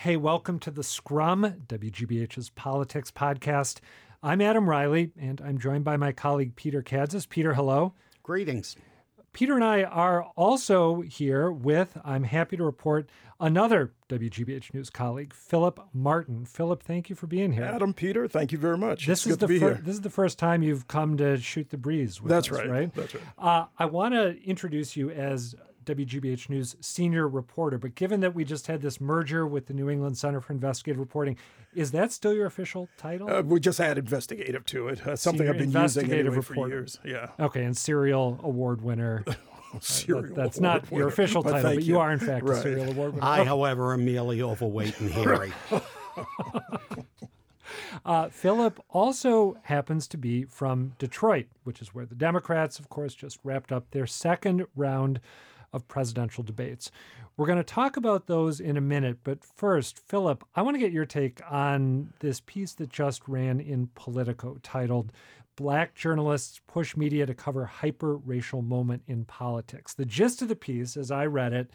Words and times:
Hey, 0.00 0.16
welcome 0.16 0.58
to 0.60 0.70
the 0.70 0.82
Scrum, 0.82 1.66
WGBH's 1.66 2.48
politics 2.48 3.10
podcast. 3.10 3.80
I'm 4.22 4.40
Adam 4.40 4.66
Reilly, 4.66 5.10
and 5.20 5.42
I'm 5.42 5.58
joined 5.58 5.84
by 5.84 5.98
my 5.98 6.10
colleague 6.10 6.56
Peter 6.56 6.82
Kadzis. 6.82 7.28
Peter, 7.28 7.52
hello. 7.52 7.92
Greetings. 8.22 8.76
Peter 9.34 9.54
and 9.54 9.62
I 9.62 9.82
are 9.82 10.22
also 10.36 11.02
here 11.02 11.52
with, 11.52 11.98
I'm 12.02 12.24
happy 12.24 12.56
to 12.56 12.64
report, 12.64 13.10
another 13.38 13.92
WGBH 14.08 14.72
News 14.72 14.88
colleague, 14.88 15.34
Phillip 15.34 15.78
Martin. 15.92 16.46
Phillip, 16.46 16.82
thank 16.82 17.10
you 17.10 17.14
for 17.14 17.26
being 17.26 17.52
here. 17.52 17.64
Adam, 17.64 17.92
Peter, 17.92 18.26
thank 18.26 18.52
you 18.52 18.58
very 18.58 18.78
much. 18.78 19.06
This 19.06 19.26
it's 19.26 19.32
is 19.32 19.36
the 19.36 19.48
fir- 19.48 19.82
this 19.84 19.96
is 19.96 20.00
the 20.00 20.08
first 20.08 20.38
time 20.38 20.62
you've 20.62 20.88
come 20.88 21.18
to 21.18 21.36
shoot 21.36 21.68
the 21.68 21.76
breeze. 21.76 22.22
With 22.22 22.30
That's 22.30 22.50
us, 22.50 22.56
right. 22.56 22.70
Right. 22.70 22.94
That's 22.94 23.14
right. 23.14 23.24
Uh, 23.38 23.66
I 23.78 23.84
want 23.84 24.14
to 24.14 24.42
introduce 24.44 24.96
you 24.96 25.10
as 25.10 25.54
WGBH 25.84 26.48
News 26.48 26.76
senior 26.80 27.28
reporter, 27.28 27.78
but 27.78 27.94
given 27.94 28.20
that 28.20 28.34
we 28.34 28.44
just 28.44 28.66
had 28.66 28.82
this 28.82 29.00
merger 29.00 29.46
with 29.46 29.66
the 29.66 29.74
New 29.74 29.88
England 29.88 30.18
Center 30.18 30.40
for 30.40 30.52
Investigative 30.52 31.00
Reporting, 31.00 31.36
is 31.74 31.90
that 31.92 32.12
still 32.12 32.32
your 32.32 32.46
official 32.46 32.88
title? 32.96 33.30
Uh, 33.30 33.42
we 33.42 33.60
just 33.60 33.80
add 33.80 33.98
investigative 33.98 34.64
to 34.66 34.88
it. 34.88 35.06
Uh, 35.06 35.16
something 35.16 35.46
Senior 35.46 35.52
I've 35.52 35.58
been 35.58 35.68
using 35.68 35.80
investigative 35.80 36.26
anyway 36.26 36.42
for 36.42 36.68
years. 36.68 36.98
Yeah. 37.04 37.28
okay, 37.38 37.64
and 37.64 37.76
serial 37.76 38.40
award 38.42 38.82
winner. 38.82 39.24
Serial 39.78 40.34
That's 40.34 40.58
award 40.58 40.82
not 40.82 40.90
your 40.90 41.06
official 41.06 41.44
title, 41.44 41.62
thank 41.62 41.76
but 41.76 41.84
you 41.84 42.00
are 42.00 42.10
in 42.10 42.18
fact 42.18 42.48
a 42.48 42.60
serial 42.60 42.90
award 42.90 43.14
winner. 43.14 43.24
I, 43.24 43.44
however, 43.44 43.92
am 43.92 44.04
merely 44.04 44.42
overweight 44.42 44.98
and 44.98 45.08
hairy. 45.12 45.52
Uh, 48.04 48.28
Phillip 48.28 48.80
also 48.88 49.56
happens 49.64 50.08
to 50.08 50.16
be 50.16 50.44
from 50.44 50.94
Detroit, 50.98 51.46
which 51.64 51.82
is 51.82 51.94
where 51.94 52.06
the 52.06 52.14
Democrats, 52.14 52.78
of 52.78 52.88
course, 52.88 53.14
just 53.14 53.38
wrapped 53.44 53.72
up 53.72 53.90
their 53.90 54.06
second 54.06 54.66
round 54.74 55.20
of 55.72 55.86
presidential 55.88 56.42
debates. 56.42 56.90
We're 57.36 57.46
going 57.46 57.58
to 57.58 57.64
talk 57.64 57.96
about 57.96 58.26
those 58.26 58.60
in 58.60 58.76
a 58.76 58.82
minute, 58.82 59.18
but 59.24 59.44
first, 59.44 59.98
Phillip, 59.98 60.44
I 60.54 60.62
want 60.62 60.74
to 60.74 60.80
get 60.80 60.92
your 60.92 61.06
take 61.06 61.40
on 61.50 62.12
this 62.20 62.40
piece 62.40 62.74
that 62.74 62.90
just 62.90 63.26
ran 63.28 63.60
in 63.60 63.88
Politico 63.94 64.58
titled 64.62 65.12
Black 65.56 65.94
Journalists 65.94 66.60
Push 66.66 66.96
Media 66.96 67.26
to 67.26 67.34
Cover 67.34 67.64
Hyper 67.66 68.16
Racial 68.16 68.62
Moment 68.62 69.02
in 69.06 69.24
Politics. 69.24 69.94
The 69.94 70.04
gist 70.04 70.42
of 70.42 70.48
the 70.48 70.56
piece, 70.56 70.96
as 70.96 71.10
I 71.10 71.26
read 71.26 71.52
it, 71.52 71.70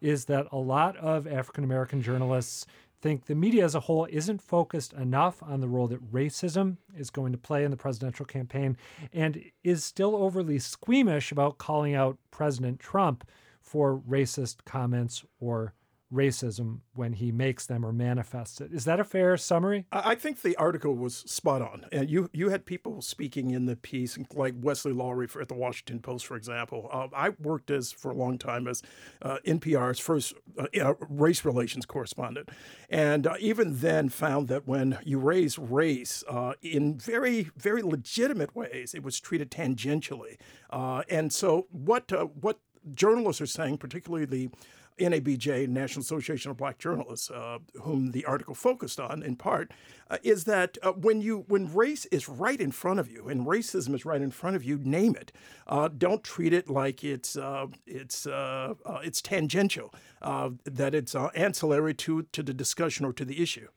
is 0.00 0.26
that 0.26 0.46
a 0.52 0.58
lot 0.58 0.96
of 0.96 1.26
African 1.26 1.64
American 1.64 2.02
journalists 2.02 2.66
think 3.00 3.26
the 3.26 3.34
media 3.34 3.64
as 3.64 3.74
a 3.74 3.80
whole 3.80 4.06
isn't 4.10 4.42
focused 4.42 4.92
enough 4.92 5.42
on 5.42 5.60
the 5.60 5.68
role 5.68 5.88
that 5.88 6.12
racism 6.12 6.76
is 6.96 7.10
going 7.10 7.32
to 7.32 7.38
play 7.38 7.64
in 7.64 7.70
the 7.70 7.76
presidential 7.76 8.26
campaign 8.26 8.76
and 9.12 9.42
is 9.64 9.84
still 9.84 10.14
overly 10.16 10.58
squeamish 10.58 11.32
about 11.32 11.58
calling 11.58 11.94
out 11.94 12.18
President 12.30 12.78
Trump 12.78 13.26
for 13.60 13.98
racist 14.08 14.64
comments 14.64 15.24
or 15.38 15.74
racism 16.12 16.80
when 16.94 17.12
he 17.12 17.30
makes 17.30 17.66
them 17.66 17.84
or 17.84 17.92
manifests 17.92 18.60
it. 18.60 18.72
Is 18.72 18.84
that 18.84 18.98
a 18.98 19.04
fair 19.04 19.36
summary? 19.36 19.86
I 19.92 20.14
think 20.14 20.42
the 20.42 20.56
article 20.56 20.94
was 20.96 21.16
spot 21.16 21.62
on, 21.62 21.86
and 21.92 22.10
you 22.10 22.28
you 22.32 22.48
had 22.48 22.66
people 22.66 23.00
speaking 23.00 23.50
in 23.52 23.66
the 23.66 23.76
piece, 23.76 24.18
like 24.34 24.54
Wesley 24.56 24.92
Lowery 24.92 25.28
at 25.40 25.48
the 25.48 25.54
Washington 25.54 26.00
Post, 26.00 26.26
for 26.26 26.36
example. 26.36 26.88
Uh, 26.92 27.08
I 27.14 27.30
worked 27.40 27.70
as 27.70 27.92
for 27.92 28.10
a 28.10 28.14
long 28.14 28.38
time 28.38 28.66
as 28.66 28.82
uh, 29.22 29.38
NPR's 29.46 30.00
first 30.00 30.34
uh, 30.58 30.94
race 31.08 31.44
relations 31.44 31.86
correspondent, 31.86 32.50
and 32.88 33.26
uh, 33.26 33.34
even 33.38 33.78
then 33.78 34.08
found 34.08 34.48
that 34.48 34.66
when 34.66 34.98
you 35.04 35.18
raise 35.18 35.58
race 35.58 36.24
uh, 36.28 36.54
in 36.62 36.98
very 36.98 37.50
very 37.56 37.82
legitimate 37.82 38.56
ways, 38.56 38.94
it 38.94 39.02
was 39.02 39.20
treated 39.20 39.50
tangentially, 39.50 40.36
uh, 40.70 41.02
and 41.08 41.32
so 41.32 41.68
what 41.70 42.10
what 42.40 42.58
journalists 42.94 43.40
are 43.40 43.46
saying, 43.46 43.78
particularly 43.78 44.24
the 44.24 44.50
NABJ, 44.98 45.68
National 45.68 46.02
Association 46.02 46.50
of 46.50 46.56
Black 46.56 46.78
Journalists, 46.78 47.30
uh, 47.30 47.58
whom 47.82 48.10
the 48.10 48.24
article 48.24 48.54
focused 48.54 49.00
on 49.00 49.22
in 49.22 49.36
part, 49.36 49.72
uh, 50.10 50.18
is 50.22 50.44
that 50.44 50.76
uh, 50.82 50.92
when 50.92 51.20
you 51.20 51.44
when 51.48 51.72
race 51.72 52.06
is 52.06 52.28
right 52.28 52.60
in 52.60 52.72
front 52.72 53.00
of 53.00 53.10
you 53.10 53.28
and 53.28 53.46
racism 53.46 53.94
is 53.94 54.04
right 54.04 54.20
in 54.20 54.30
front 54.30 54.56
of 54.56 54.64
you, 54.64 54.78
name 54.78 55.14
it. 55.14 55.32
Uh, 55.66 55.88
don't 55.88 56.24
treat 56.24 56.52
it 56.52 56.68
like 56.68 57.04
it's 57.04 57.36
uh, 57.36 57.66
it's 57.86 58.26
uh, 58.26 58.74
it's 59.02 59.22
tangential, 59.22 59.94
that 60.20 60.94
it's 60.94 61.14
ancillary 61.14 61.94
to 61.94 62.22
to 62.32 62.42
the 62.42 62.54
discussion 62.54 63.06
or 63.06 63.12
to 63.12 63.24
the 63.24 63.42
issue. 63.42 63.68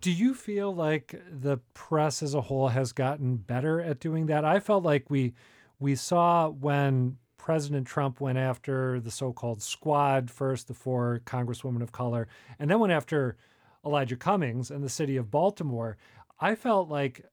Do 0.00 0.12
you 0.12 0.34
feel 0.34 0.74
like 0.74 1.20
the 1.30 1.58
press 1.72 2.22
as 2.22 2.34
a 2.34 2.42
whole 2.42 2.68
has 2.68 2.92
gotten 2.92 3.36
better 3.36 3.80
at 3.80 3.98
doing 3.98 4.26
that? 4.26 4.44
I 4.44 4.60
felt 4.60 4.84
like 4.84 5.08
we 5.08 5.34
we 5.78 5.94
saw 5.94 6.48
when 6.48 7.18
President 7.46 7.86
Trump 7.86 8.20
went 8.20 8.38
after 8.38 8.98
the 8.98 9.10
so-called 9.12 9.62
squad 9.62 10.32
first, 10.32 10.66
the 10.66 10.74
four 10.74 11.20
congresswomen 11.26 11.80
of 11.80 11.92
color, 11.92 12.26
and 12.58 12.68
then 12.68 12.80
went 12.80 12.92
after 12.92 13.36
Elijah 13.84 14.16
Cummings 14.16 14.68
and 14.68 14.82
the 14.82 14.88
city 14.88 15.16
of 15.16 15.30
Baltimore. 15.30 15.96
I 16.40 16.56
felt 16.56 16.88
like 16.88 17.24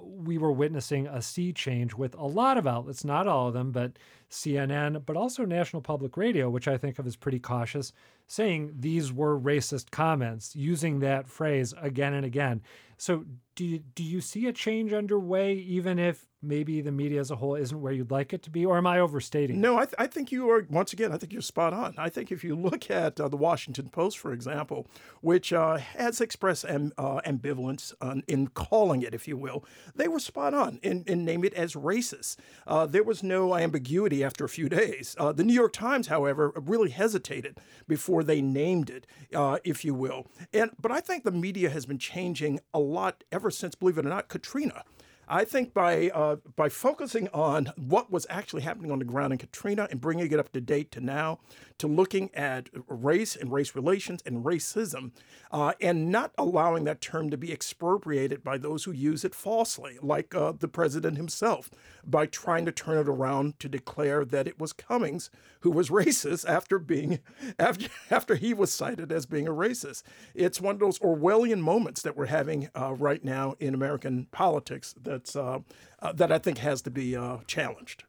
we 0.00 0.38
were 0.38 0.52
witnessing 0.52 1.08
a 1.08 1.20
sea 1.20 1.52
change 1.52 1.92
with 1.92 2.14
a 2.14 2.24
lot 2.24 2.56
of 2.56 2.68
outlets, 2.68 3.04
not 3.04 3.26
all 3.26 3.48
of 3.48 3.54
them, 3.54 3.72
but 3.72 3.98
CNN, 4.30 5.04
but 5.04 5.16
also 5.16 5.44
National 5.44 5.82
Public 5.82 6.16
Radio, 6.16 6.48
which 6.48 6.68
I 6.68 6.78
think 6.78 7.00
of 7.00 7.06
as 7.08 7.16
pretty 7.16 7.40
cautious, 7.40 7.92
saying 8.28 8.72
these 8.78 9.12
were 9.12 9.36
racist 9.36 9.90
comments, 9.90 10.54
using 10.54 11.00
that 11.00 11.26
phrase 11.26 11.74
again 11.82 12.14
and 12.14 12.24
again. 12.24 12.62
So, 12.96 13.24
do 13.56 13.64
you, 13.64 13.80
do 13.96 14.04
you 14.04 14.20
see 14.20 14.46
a 14.46 14.52
change 14.52 14.92
underway, 14.92 15.54
even 15.54 15.98
if 15.98 16.28
maybe 16.42 16.80
the 16.80 16.92
media 16.92 17.20
as 17.20 17.30
a 17.30 17.36
whole 17.36 17.54
isn't 17.54 17.80
where 17.80 17.92
you'd 17.92 18.10
like 18.10 18.32
it 18.32 18.42
to 18.42 18.50
be, 18.50 18.66
or 18.66 18.76
am 18.76 18.86
I 18.86 18.98
overstating? 18.98 19.60
No, 19.60 19.78
I, 19.78 19.84
th- 19.84 19.94
I 19.98 20.06
think 20.06 20.32
you 20.32 20.50
are, 20.50 20.66
once 20.68 20.92
again, 20.92 21.12
I 21.12 21.16
think 21.16 21.32
you're 21.32 21.42
spot 21.42 21.72
on. 21.72 21.94
I 21.96 22.08
think 22.08 22.32
if 22.32 22.42
you 22.42 22.54
look 22.56 22.90
at 22.90 23.20
uh, 23.20 23.28
the 23.28 23.36
Washington 23.36 23.88
Post, 23.88 24.18
for 24.18 24.32
example, 24.32 24.86
which 25.20 25.52
uh, 25.52 25.76
has 25.76 26.20
expressed 26.20 26.64
am, 26.68 26.92
uh, 26.98 27.20
ambivalence 27.26 27.94
on, 28.00 28.22
in 28.26 28.48
calling 28.48 29.02
it, 29.02 29.14
if 29.14 29.28
you 29.28 29.36
will, 29.36 29.64
they 29.94 30.08
were 30.08 30.18
spot 30.18 30.54
on 30.54 30.78
in, 30.82 31.04
name 31.06 31.44
it 31.44 31.54
as 31.54 31.74
racist. 31.74 32.36
Uh, 32.66 32.86
there 32.86 33.04
was 33.04 33.22
no 33.22 33.54
ambiguity 33.54 34.24
after 34.24 34.44
a 34.44 34.48
few 34.48 34.68
days. 34.68 35.14
Uh, 35.18 35.32
the 35.32 35.44
New 35.44 35.54
York 35.54 35.72
Times, 35.72 36.08
however, 36.08 36.52
really 36.56 36.90
hesitated 36.90 37.58
before 37.86 38.24
they 38.24 38.42
named 38.42 38.90
it, 38.90 39.06
uh, 39.34 39.58
if 39.64 39.84
you 39.84 39.94
will. 39.94 40.26
And 40.52 40.70
But 40.80 40.90
I 40.90 41.00
think 41.00 41.24
the 41.24 41.30
media 41.30 41.70
has 41.70 41.86
been 41.86 41.98
changing 41.98 42.60
a 42.74 42.80
lot 42.80 43.24
ever 43.30 43.50
since, 43.50 43.74
believe 43.74 43.98
it 43.98 44.06
or 44.06 44.08
not, 44.08 44.28
Katrina. 44.28 44.84
I 45.32 45.46
think 45.46 45.72
by 45.72 46.10
uh, 46.10 46.36
by 46.56 46.68
focusing 46.68 47.26
on 47.28 47.72
what 47.76 48.12
was 48.12 48.26
actually 48.28 48.60
happening 48.60 48.90
on 48.90 48.98
the 48.98 49.06
ground 49.06 49.32
in 49.32 49.38
Katrina 49.38 49.88
and 49.90 49.98
bringing 49.98 50.30
it 50.30 50.38
up 50.38 50.52
to 50.52 50.60
date 50.60 50.92
to 50.92 51.00
now, 51.00 51.38
to 51.82 51.88
looking 51.88 52.30
at 52.32 52.68
race 52.86 53.34
and 53.34 53.50
race 53.50 53.74
relations 53.74 54.22
and 54.24 54.44
racism, 54.44 55.10
uh, 55.50 55.72
and 55.80 56.12
not 56.12 56.30
allowing 56.38 56.84
that 56.84 57.00
term 57.00 57.28
to 57.28 57.36
be 57.36 57.52
expropriated 57.52 58.44
by 58.44 58.56
those 58.56 58.84
who 58.84 58.92
use 58.92 59.24
it 59.24 59.34
falsely, 59.34 59.98
like 60.00 60.32
uh, 60.32 60.52
the 60.56 60.68
president 60.68 61.16
himself, 61.16 61.70
by 62.06 62.24
trying 62.24 62.64
to 62.64 62.70
turn 62.70 62.98
it 62.98 63.08
around 63.08 63.58
to 63.58 63.68
declare 63.68 64.24
that 64.24 64.46
it 64.46 64.60
was 64.60 64.72
Cummings 64.72 65.28
who 65.62 65.72
was 65.72 65.90
racist 65.90 66.48
after 66.48 66.78
being 66.78 67.18
after 67.58 67.88
after 68.12 68.36
he 68.36 68.54
was 68.54 68.72
cited 68.72 69.10
as 69.10 69.26
being 69.26 69.48
a 69.48 69.52
racist. 69.52 70.04
It's 70.36 70.60
one 70.60 70.76
of 70.76 70.80
those 70.80 71.00
Orwellian 71.00 71.62
moments 71.62 72.00
that 72.02 72.16
we're 72.16 72.26
having 72.26 72.70
uh, 72.76 72.94
right 72.94 73.24
now 73.24 73.56
in 73.58 73.74
American 73.74 74.28
politics 74.30 74.94
that's 75.02 75.34
uh, 75.34 75.58
uh, 75.98 76.12
that 76.12 76.30
I 76.30 76.38
think 76.38 76.58
has 76.58 76.80
to 76.82 76.92
be 76.92 77.16
uh, 77.16 77.38
challenged. 77.48 78.04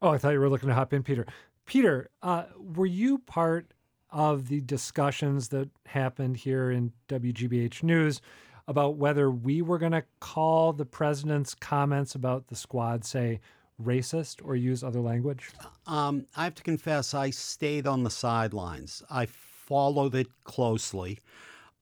Oh, 0.00 0.10
I 0.10 0.18
thought 0.18 0.32
you 0.32 0.38
were 0.38 0.48
looking 0.48 0.68
to 0.68 0.74
hop 0.76 0.92
in, 0.92 1.02
Peter. 1.02 1.26
Peter, 1.68 2.08
uh, 2.22 2.44
were 2.58 2.86
you 2.86 3.18
part 3.18 3.74
of 4.10 4.48
the 4.48 4.62
discussions 4.62 5.48
that 5.48 5.68
happened 5.84 6.34
here 6.38 6.70
in 6.70 6.90
WGBH 7.08 7.82
News 7.82 8.22
about 8.66 8.96
whether 8.96 9.30
we 9.30 9.60
were 9.60 9.76
going 9.76 9.92
to 9.92 10.02
call 10.18 10.72
the 10.72 10.86
president's 10.86 11.54
comments 11.54 12.14
about 12.14 12.46
the 12.46 12.56
squad, 12.56 13.04
say, 13.04 13.38
racist 13.82 14.40
or 14.42 14.56
use 14.56 14.82
other 14.82 15.00
language? 15.00 15.50
Um, 15.86 16.24
I 16.34 16.44
have 16.44 16.54
to 16.54 16.62
confess, 16.62 17.12
I 17.12 17.28
stayed 17.28 17.86
on 17.86 18.02
the 18.02 18.10
sidelines. 18.10 19.02
I 19.10 19.26
followed 19.26 20.14
it 20.14 20.28
closely. 20.44 21.18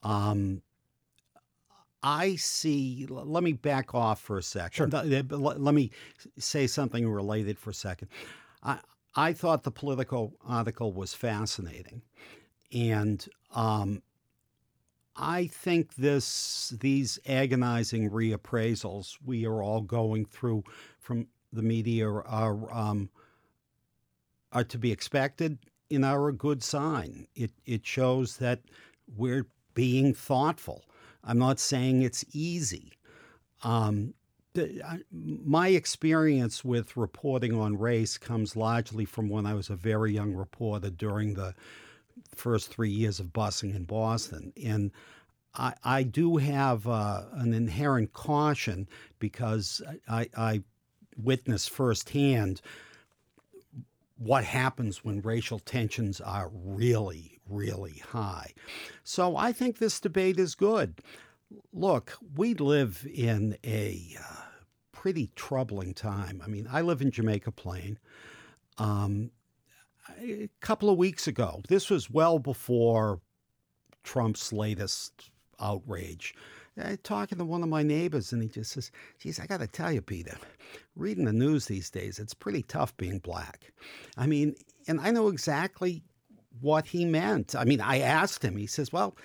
Um, 0.02 0.62
I 2.02 2.34
see. 2.34 3.06
Let 3.08 3.44
me 3.44 3.52
back 3.52 3.94
off 3.94 4.20
for 4.20 4.37
a 4.38 4.43
second. 4.43 4.93
Let 4.93 5.31
let 5.31 5.75
me 5.75 5.90
say 6.38 6.66
something 6.66 7.08
related 7.08 7.58
for 7.58 7.70
a 7.70 7.75
second. 7.75 8.08
I 8.62 8.78
I 9.16 9.32
thought 9.32 9.62
the 9.62 9.70
Politico 9.70 10.34
article 10.46 10.92
was 10.92 11.14
fascinating, 11.14 12.02
and 12.72 13.26
um, 13.54 14.02
I 15.16 15.46
think 15.46 15.94
this 15.94 16.74
these 16.78 17.18
agonizing 17.26 18.10
reappraisals 18.10 19.16
we 19.24 19.46
are 19.46 19.62
all 19.62 19.80
going 19.80 20.26
through 20.26 20.64
from 20.98 21.28
the 21.52 21.62
media 21.62 22.06
are 22.08 22.72
um, 22.72 23.08
are 24.52 24.64
to 24.64 24.78
be 24.78 24.92
expected 24.92 25.58
and 25.90 26.04
are 26.04 26.28
a 26.28 26.32
good 26.34 26.62
sign. 26.62 27.26
It 27.34 27.52
it 27.64 27.86
shows 27.86 28.36
that 28.36 28.60
we're 29.16 29.46
being 29.74 30.12
thoughtful. 30.12 30.84
I'm 31.24 31.38
not 31.38 31.58
saying 31.58 32.02
it's 32.02 32.24
easy. 32.32 32.92
Um, 33.62 34.14
my 35.11 35.69
experience 35.69 36.64
with 36.64 36.97
reporting 36.97 37.58
on 37.58 37.79
race 37.79 38.19
comes 38.19 38.56
largely 38.56 39.05
from 39.05 39.29
when 39.29 39.47
I 39.47 39.55
was 39.55 39.70
a 39.70 39.76
very 39.76 40.12
young 40.12 40.35
reporter 40.35 40.91
during 40.91 41.35
the 41.35 41.55
first 42.35 42.70
three 42.70 42.91
years 42.91 43.20
of 43.20 43.32
busing 43.32 43.75
in 43.75 43.85
Boston. 43.85 44.53
And 44.62 44.91
I, 45.55 45.75
I 45.85 46.03
do 46.03 46.37
have 46.37 46.87
uh, 46.87 47.23
an 47.32 47.55
inherent 47.55 48.12
caution 48.12 48.88
because 49.19 49.82
I, 50.08 50.29
I 50.37 50.62
witnessed 51.17 51.70
firsthand 51.70 52.61
what 54.19 54.44
happens 54.44 55.05
when 55.05 55.20
racial 55.20 55.58
tensions 55.58 56.20
are 56.20 56.50
really, 56.53 57.38
really 57.49 58.03
high. 58.11 58.53
So 59.05 59.37
I 59.37 59.53
think 59.53 59.79
this 59.79 60.00
debate 60.00 60.38
is 60.38 60.55
good. 60.55 61.00
Look, 61.73 62.17
we 62.35 62.55
live 62.55 63.06
in 63.12 63.56
a 63.64 64.17
uh, 64.19 64.45
pretty 65.06 65.31
troubling 65.37 65.94
time. 65.94 66.43
I 66.44 66.49
mean, 66.49 66.67
I 66.69 66.81
live 66.81 67.00
in 67.00 67.12
Jamaica 67.12 67.53
Plain. 67.53 67.97
Um, 68.76 69.31
a 70.20 70.49
couple 70.58 70.91
of 70.91 70.99
weeks 70.99 71.29
ago, 71.29 71.62
this 71.69 71.88
was 71.88 72.11
well 72.11 72.41
before 72.41 73.20
Trump's 74.03 74.53
latest 74.53 75.31
outrage. 75.61 76.35
I 76.76 76.99
talking 77.05 77.38
to 77.38 77.44
one 77.44 77.62
of 77.62 77.69
my 77.69 77.85
neighbors, 77.85 78.32
and 78.32 78.43
he 78.43 78.49
just 78.49 78.73
says, 78.73 78.91
"Geez, 79.20 79.38
I 79.38 79.47
got 79.47 79.61
to 79.61 79.69
tell 79.69 79.93
you, 79.93 80.03
Peter, 80.03 80.37
reading 80.97 81.25
the 81.25 81.32
news 81.32 81.67
these 81.67 81.88
days, 81.88 82.19
it's 82.19 82.35
pretty 82.35 82.64
tough 82.64 82.97
being 82.97 83.20
black." 83.20 83.73
I 84.17 84.26
mean, 84.26 84.56
and 84.88 85.00
I 85.00 85.12
know 85.12 85.29
exactly 85.29 86.03
what 86.61 86.85
he 86.85 87.05
meant. 87.05 87.55
I 87.55 87.64
mean, 87.64 87.81
I 87.81 88.00
asked 88.00 88.44
him. 88.44 88.56
He 88.56 88.67
says, 88.67 88.93
"Well." 88.93 89.17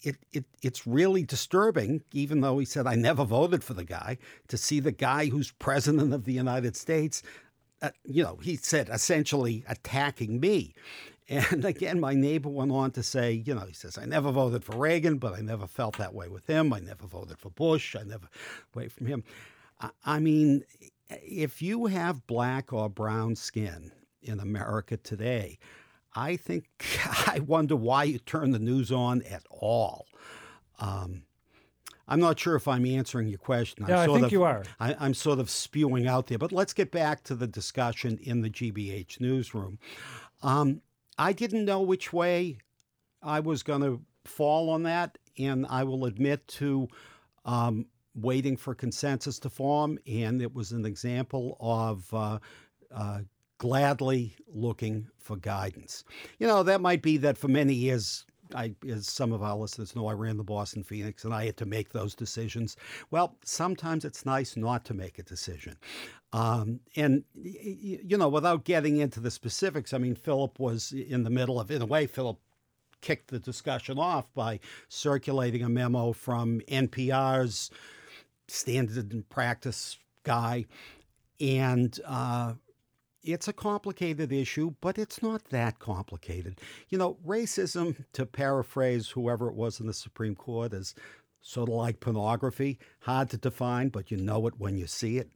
It, 0.00 0.16
it, 0.32 0.44
it's 0.62 0.86
really 0.86 1.24
disturbing, 1.24 2.02
even 2.12 2.40
though 2.40 2.58
he 2.58 2.64
said, 2.64 2.86
I 2.86 2.94
never 2.94 3.24
voted 3.24 3.64
for 3.64 3.74
the 3.74 3.84
guy, 3.84 4.18
to 4.46 4.56
see 4.56 4.78
the 4.78 4.92
guy 4.92 5.26
who's 5.26 5.50
president 5.50 6.14
of 6.14 6.24
the 6.24 6.32
United 6.32 6.76
States 6.76 7.22
uh, 7.80 7.90
you 8.04 8.22
know, 8.22 8.36
he 8.42 8.56
said 8.56 8.88
essentially 8.88 9.64
attacking 9.68 10.40
me. 10.40 10.74
And 11.28 11.64
again, 11.64 12.00
my 12.00 12.14
neighbor 12.14 12.48
went 12.48 12.72
on 12.72 12.90
to 12.92 13.02
say, 13.02 13.32
you 13.32 13.54
know, 13.54 13.66
he 13.66 13.72
says, 13.74 13.98
I 13.98 14.04
never 14.04 14.30
voted 14.30 14.64
for 14.64 14.76
Reagan, 14.76 15.18
but 15.18 15.34
I 15.34 15.40
never 15.40 15.66
felt 15.66 15.96
that 15.98 16.14
way 16.14 16.28
with 16.28 16.46
him. 16.46 16.72
I 16.72 16.80
never 16.80 17.06
voted 17.06 17.38
for 17.38 17.50
Bush. 17.50 17.94
I 17.96 18.02
never 18.02 18.28
away 18.74 18.88
from 18.88 19.06
him. 19.06 19.24
I, 19.80 19.90
I 20.04 20.20
mean, 20.20 20.64
if 21.10 21.62
you 21.62 21.86
have 21.86 22.26
black 22.26 22.72
or 22.72 22.88
brown 22.88 23.36
skin 23.36 23.92
in 24.22 24.40
America 24.40 24.96
today, 24.96 25.58
I 26.14 26.36
think 26.36 26.66
I 27.26 27.40
wonder 27.40 27.76
why 27.76 28.04
you 28.04 28.18
turn 28.18 28.50
the 28.50 28.58
news 28.58 28.92
on 28.92 29.22
at 29.22 29.44
all. 29.50 30.06
Um, 30.80 31.22
I'm 32.08 32.20
not 32.20 32.38
sure 32.38 32.56
if 32.56 32.66
I'm 32.66 32.86
answering 32.86 33.28
your 33.28 33.38
question. 33.38 33.84
Yeah, 33.86 34.00
I'm 34.00 34.10
I 34.10 34.14
think 34.14 34.26
of, 34.26 34.32
you 34.32 34.42
are. 34.42 34.64
I, 34.80 35.06
am 35.06 35.12
sort 35.12 35.38
of 35.38 35.50
spewing 35.50 36.06
out 36.06 36.26
there, 36.26 36.38
but 36.38 36.52
let's 36.52 36.72
get 36.72 36.90
back 36.90 37.22
to 37.24 37.34
the 37.34 37.46
discussion 37.46 38.18
in 38.22 38.40
the 38.40 38.48
GBH 38.48 39.20
newsroom. 39.20 39.78
Um, 40.42 40.80
I 41.18 41.32
didn't 41.34 41.66
know 41.66 41.82
which 41.82 42.12
way 42.12 42.58
I 43.22 43.40
was 43.40 43.62
going 43.62 43.82
to 43.82 44.00
fall 44.24 44.70
on 44.70 44.84
that, 44.84 45.18
and 45.38 45.66
I 45.68 45.84
will 45.84 46.06
admit 46.06 46.48
to 46.48 46.88
um, 47.44 47.86
waiting 48.14 48.56
for 48.56 48.74
consensus 48.74 49.38
to 49.40 49.50
form, 49.50 49.98
and 50.06 50.40
it 50.40 50.54
was 50.54 50.72
an 50.72 50.86
example 50.86 51.56
of. 51.60 52.12
Uh, 52.12 52.38
uh, 52.94 53.20
gladly 53.58 54.34
looking 54.52 55.08
for 55.18 55.36
guidance. 55.36 56.04
You 56.38 56.46
know, 56.46 56.62
that 56.62 56.80
might 56.80 57.02
be 57.02 57.16
that 57.18 57.36
for 57.36 57.48
many 57.48 57.74
years 57.74 58.24
I, 58.54 58.74
as 58.88 59.06
some 59.06 59.32
of 59.32 59.42
our 59.42 59.56
listeners 59.56 59.94
know, 59.94 60.06
I 60.06 60.12
ran 60.12 60.36
the 60.36 60.44
Boston 60.44 60.82
Phoenix 60.82 61.24
and 61.24 61.34
I 61.34 61.46
had 61.46 61.56
to 61.58 61.66
make 61.66 61.90
those 61.90 62.14
decisions. 62.14 62.76
Well, 63.10 63.36
sometimes 63.44 64.04
it's 64.04 64.24
nice 64.24 64.56
not 64.56 64.84
to 64.86 64.94
make 64.94 65.18
a 65.18 65.22
decision. 65.22 65.76
Um, 66.32 66.80
and, 66.96 67.24
you 67.34 68.16
know, 68.16 68.28
without 68.28 68.64
getting 68.64 68.98
into 68.98 69.20
the 69.20 69.30
specifics, 69.30 69.92
I 69.92 69.98
mean, 69.98 70.14
Phillip 70.14 70.58
was 70.58 70.92
in 70.92 71.24
the 71.24 71.30
middle 71.30 71.60
of, 71.60 71.70
in 71.70 71.82
a 71.82 71.86
way, 71.86 72.06
Phillip 72.06 72.38
kicked 73.00 73.28
the 73.28 73.38
discussion 73.38 73.98
off 73.98 74.32
by 74.34 74.60
circulating 74.88 75.62
a 75.62 75.68
memo 75.68 76.12
from 76.12 76.60
NPR's 76.68 77.70
standard 78.48 79.12
and 79.12 79.28
practice 79.28 79.98
guy. 80.24 80.66
And, 81.40 81.98
uh, 82.04 82.54
it's 83.22 83.48
a 83.48 83.52
complicated 83.52 84.32
issue, 84.32 84.74
but 84.80 84.98
it's 84.98 85.22
not 85.22 85.50
that 85.50 85.78
complicated. 85.78 86.60
You 86.88 86.98
know, 86.98 87.18
racism, 87.26 88.04
to 88.12 88.26
paraphrase 88.26 89.10
whoever 89.10 89.48
it 89.48 89.54
was 89.54 89.80
in 89.80 89.86
the 89.86 89.94
Supreme 89.94 90.34
Court, 90.34 90.72
is 90.72 90.94
sort 91.40 91.68
of 91.68 91.74
like 91.74 92.00
pornography, 92.00 92.78
hard 93.00 93.30
to 93.30 93.36
define, 93.36 93.88
but 93.88 94.10
you 94.10 94.16
know 94.16 94.46
it 94.46 94.54
when 94.58 94.76
you 94.76 94.86
see 94.86 95.18
it. 95.18 95.30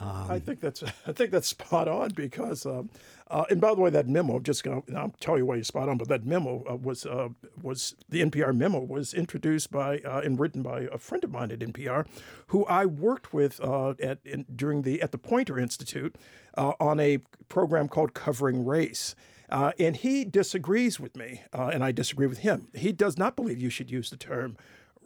Um, 0.00 0.30
I 0.30 0.38
think 0.38 0.60
that's 0.60 0.82
I 1.06 1.12
think 1.12 1.30
that's 1.30 1.48
spot 1.48 1.86
on 1.86 2.10
because, 2.10 2.64
um, 2.64 2.90
uh, 3.30 3.44
and 3.50 3.60
by 3.60 3.74
the 3.74 3.80
way, 3.80 3.90
that 3.90 4.08
memo 4.08 4.36
I'm 4.36 4.42
just 4.42 4.64
gonna 4.64 4.82
I'll 4.96 5.14
tell 5.20 5.36
you 5.36 5.46
why 5.46 5.56
you're 5.56 5.64
spot 5.64 5.88
on. 5.88 5.98
But 5.98 6.08
that 6.08 6.24
memo 6.24 6.64
uh, 6.68 6.76
was 6.76 7.04
uh, 7.04 7.28
was 7.62 7.94
the 8.08 8.22
NPR 8.22 8.56
memo 8.56 8.80
was 8.80 9.12
introduced 9.12 9.70
by 9.70 9.98
uh, 9.98 10.20
and 10.24 10.40
written 10.40 10.62
by 10.62 10.88
a 10.92 10.98
friend 10.98 11.22
of 11.22 11.30
mine 11.30 11.52
at 11.52 11.58
NPR, 11.58 12.06
who 12.48 12.64
I 12.64 12.86
worked 12.86 13.34
with 13.34 13.60
uh, 13.60 13.90
at 14.02 14.18
in, 14.24 14.46
during 14.54 14.82
the 14.82 15.02
at 15.02 15.12
the 15.12 15.18
Poynter 15.18 15.58
Institute 15.58 16.16
uh, 16.56 16.72
on 16.80 16.98
a 16.98 17.18
program 17.48 17.88
called 17.88 18.14
Covering 18.14 18.64
Race. 18.64 19.14
and 19.50 19.96
he 19.96 20.24
disagrees 20.24 20.98
with 20.98 21.16
me, 21.16 21.42
and 21.52 21.84
I 21.84 21.92
disagree 21.92 22.26
with 22.26 22.38
him. 22.38 22.68
He 22.74 22.92
does 22.92 23.18
not 23.18 23.36
believe 23.36 23.58
you 23.58 23.70
should 23.70 23.90
use 23.90 24.08
the 24.08 24.16
term 24.16 24.56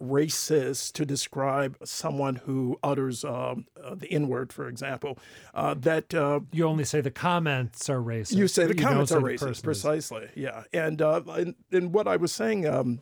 racist 0.03 0.93
to 0.93 1.05
describe 1.05 1.77
someone 1.85 2.37
who 2.37 2.79
utters 2.83 3.25
um, 3.25 3.67
uh, 3.83 3.95
the 3.95 4.11
N 4.13 4.29
word, 4.29 4.53
for 4.53 4.69
example. 4.69 5.19
Uh, 5.55 5.75
that 5.75 6.13
uh, 6.15 6.41
you 6.53 6.67
only 6.67 6.85
say 6.85 7.01
the 7.01 7.11
comments 7.11 7.89
are 7.89 8.01
racist. 8.01 8.37
You 8.37 8.49
say 8.49 8.67
the 8.67 8.75
comments 8.75 9.13
are 9.13 9.21
racist, 9.21 9.63
precisely. 9.63 10.29
Yeah, 10.35 10.65
and, 10.73 11.01
uh, 11.01 11.23
and, 11.29 11.55
and 11.73 11.93
what 11.93 12.09
I 12.09 12.17
was 12.17 12.33
saying 12.33 12.67
um, 12.67 13.01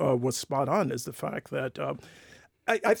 uh, 0.00 0.16
was 0.16 0.36
spot 0.36 0.68
on. 0.68 0.92
Is 0.92 1.04
the 1.04 1.12
fact 1.12 1.50
that 1.50 1.78
um, 1.78 1.98
I, 2.66 2.80
I 2.84 2.96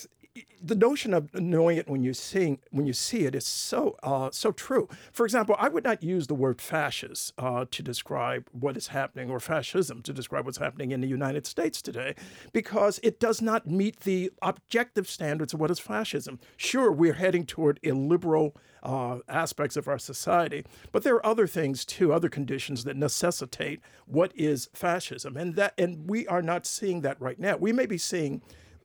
the 0.62 0.76
notion 0.76 1.12
of 1.12 1.34
knowing 1.34 1.76
it 1.76 1.88
when 1.88 2.02
you 2.02 2.14
seeing 2.14 2.60
when 2.70 2.86
you 2.86 2.92
see 2.92 3.24
it 3.24 3.34
is 3.34 3.46
so 3.46 3.96
uh, 4.02 4.30
so 4.30 4.52
true. 4.52 4.88
For 5.12 5.24
example, 5.24 5.56
I 5.58 5.68
would 5.68 5.82
not 5.82 6.02
use 6.02 6.28
the 6.28 6.34
word 6.34 6.60
fascist 6.60 7.32
uh, 7.36 7.64
to 7.70 7.82
describe 7.82 8.48
what 8.52 8.76
is 8.76 8.88
happening, 8.88 9.30
or 9.30 9.40
fascism 9.40 10.02
to 10.02 10.12
describe 10.12 10.44
what's 10.44 10.58
happening 10.58 10.92
in 10.92 11.00
the 11.00 11.08
United 11.08 11.46
States 11.46 11.82
today, 11.82 12.14
because 12.52 13.00
it 13.02 13.18
does 13.18 13.42
not 13.42 13.66
meet 13.66 14.00
the 14.00 14.30
objective 14.40 15.08
standards 15.08 15.52
of 15.52 15.60
what 15.60 15.70
is 15.70 15.80
fascism. 15.80 16.38
Sure, 16.56 16.92
we're 16.92 17.14
heading 17.14 17.44
toward 17.44 17.80
illiberal 17.82 18.54
uh, 18.82 19.18
aspects 19.28 19.76
of 19.76 19.88
our 19.88 19.98
society, 19.98 20.64
but 20.92 21.02
there 21.02 21.14
are 21.14 21.26
other 21.26 21.46
things 21.46 21.84
too, 21.84 22.12
other 22.12 22.28
conditions 22.28 22.84
that 22.84 22.96
necessitate 22.96 23.80
what 24.06 24.32
is 24.36 24.68
fascism, 24.74 25.36
and 25.36 25.56
that 25.56 25.74
and 25.76 26.08
we 26.08 26.26
are 26.28 26.42
not 26.42 26.66
seeing 26.66 27.00
that 27.00 27.20
right 27.20 27.40
now. 27.40 27.56
We 27.56 27.72
may 27.72 27.86
be 27.86 27.98
seeing 27.98 28.42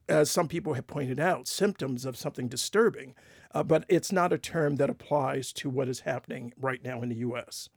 as 0.07 0.29
some 0.29 0.47
people 0.47 0.73
have 0.73 0.87
pointed 0.87 1.19
out, 1.19 1.47
symptoms 1.47 2.05
of 2.05 2.17
something 2.17 2.47
disturbing, 2.47 3.15
uh, 3.53 3.63
but 3.63 3.85
it's 3.87 4.11
not 4.11 4.33
a 4.33 4.37
term 4.37 4.75
that 4.75 4.89
applies 4.89 5.51
to 5.53 5.69
what 5.69 5.87
is 5.87 6.01
happening 6.01 6.53
right 6.59 6.83
now 6.83 7.01
in 7.01 7.09
the 7.09 7.15
U.S. 7.15 7.69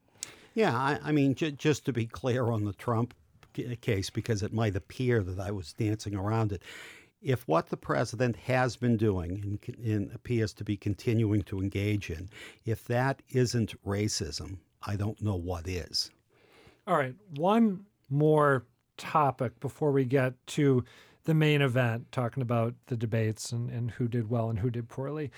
Yeah, 0.55 0.77
I, 0.77 0.99
I 1.03 1.13
mean, 1.13 1.35
j- 1.35 1.53
just 1.53 1.85
to 1.87 1.93
be 1.93 2.07
clear 2.07 2.51
on 2.51 2.65
the 2.65 2.73
Trump 2.73 3.15
case, 3.81 4.11
because 4.11 4.43
it 4.43 4.53
might 4.53 4.77
appear 4.77 5.23
that 5.23 5.41
I 5.41 5.51
was 5.51 5.73
dancing 5.73 6.15
around 6.15 6.53
it. 6.53 6.63
If 7.21 7.49
what 7.49 7.69
the 7.69 7.77
president 7.77 8.37
has 8.37 8.77
been 8.77 8.97
doing 8.97 9.59
and, 9.67 9.85
and 9.85 10.13
appears 10.15 10.53
to 10.55 10.65
be 10.65 10.77
continuing 10.77 11.43
to 11.45 11.61
engage 11.61 12.11
in, 12.11 12.29
if 12.65 12.85
that 12.87 13.23
isn't 13.31 13.75
racism, 13.85 14.59
I 14.87 14.95
don't 14.95 15.21
know 15.21 15.35
what 15.35 15.67
is. 15.67 16.11
All 16.87 16.97
right, 16.97 17.15
one 17.37 17.85
more 18.09 18.65
topic 18.97 19.59
before 19.61 19.93
we 19.93 20.05
get 20.05 20.35
to 20.49 20.85
the 21.29 21.35
main 21.35 21.61
event, 21.61 22.11
talking 22.11 22.43
about 22.43 22.73
the 22.87 22.97
debates 22.97 23.53
and, 23.53 23.69
and 23.69 23.91
who 23.91 24.09
did 24.09 24.31
well 24.31 24.49
and 24.49 24.61
who 24.61 24.71
did 24.71 24.89
poorly. 24.89 25.31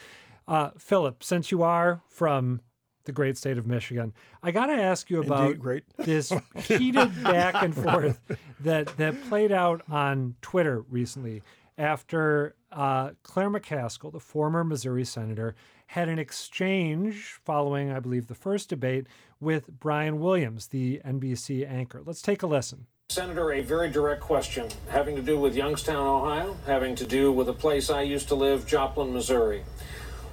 Uh, 0.47 0.71
Phillip, 0.79 1.21
since 1.21 1.51
you 1.51 1.65
are 1.65 2.01
from 2.09 2.61
the 3.07 3.13
great 3.13 3.37
state 3.37 3.59
of 3.59 3.67
Michigan, 3.67 4.15
I 4.41 4.53
got 4.53 4.67
to 4.67 4.75
ask 4.75 5.11
you 5.11 5.21
about 5.21 5.57
this 5.99 6.33
heated 6.55 7.25
back 7.25 7.61
and 7.61 7.75
forth 7.75 8.21
that 8.61 8.97
that 8.99 9.21
played 9.29 9.51
out 9.51 9.83
on 9.91 10.37
Twitter 10.43 10.83
recently 10.83 11.43
after 11.77 12.55
uh, 12.71 13.11
Claire 13.25 13.51
McCaskill, 13.51 14.13
the 14.13 14.21
former 14.21 14.63
Missouri 14.63 15.05
senator, 15.05 15.57
had 15.89 16.09
an 16.09 16.21
exchange 16.21 17.41
following, 17.45 17.91
I 17.91 17.99
believe, 17.99 18.29
the 18.29 18.37
first 18.37 18.69
debate 18.69 19.09
with 19.41 19.81
Brian 19.81 20.21
Williams, 20.21 20.69
the 20.69 21.01
NBC 21.05 21.69
anchor. 21.69 22.01
Let's 22.05 22.23
take 22.23 22.45
a 22.45 22.47
listen. 22.47 22.87
Senator, 23.11 23.51
a 23.55 23.61
very 23.61 23.91
direct 23.91 24.21
question 24.21 24.69
having 24.89 25.17
to 25.17 25.23
do 25.23 25.37
with 25.37 25.57
Youngstown, 25.57 26.07
Ohio, 26.07 26.57
having 26.65 26.95
to 26.95 27.05
do 27.05 27.33
with 27.33 27.49
a 27.49 27.53
place 27.53 27.91
I 27.91 28.03
used 28.03 28.29
to 28.29 28.37
live, 28.37 28.69
Joplin, 28.69 29.13
Missouri. 29.13 29.65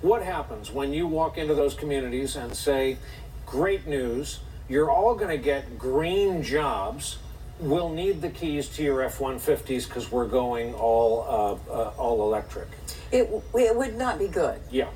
What 0.04 0.22
happens 0.22 0.72
when 0.72 0.94
you 0.94 1.08
walk 1.08 1.40
into 1.40 1.56
those 1.56 1.74
communities 1.74 2.36
and 2.36 2.56
say, 2.56 3.00
great 3.48 3.88
news, 3.88 4.42
you're 4.70 4.92
all 4.92 5.16
going 5.16 5.36
to 5.36 5.44
get 5.44 5.80
green 5.80 6.44
jobs. 6.44 7.18
We'll 7.60 7.90
need 7.90 8.22
the 8.22 8.30
keys 8.30 8.70
to 8.76 8.84
your 8.84 9.02
F-150s 9.02 9.88
because 9.88 10.12
we're 10.12 10.28
going 10.28 10.76
all 10.76 11.26
uh, 11.68 11.74
uh, 11.74 11.94
all 11.98 12.22
electric. 12.22 12.68
It, 13.12 13.28
it 13.56 13.76
would 13.76 13.98
not 13.98 14.20
be 14.20 14.28
good. 14.28 14.62
Yeah. 14.70 14.90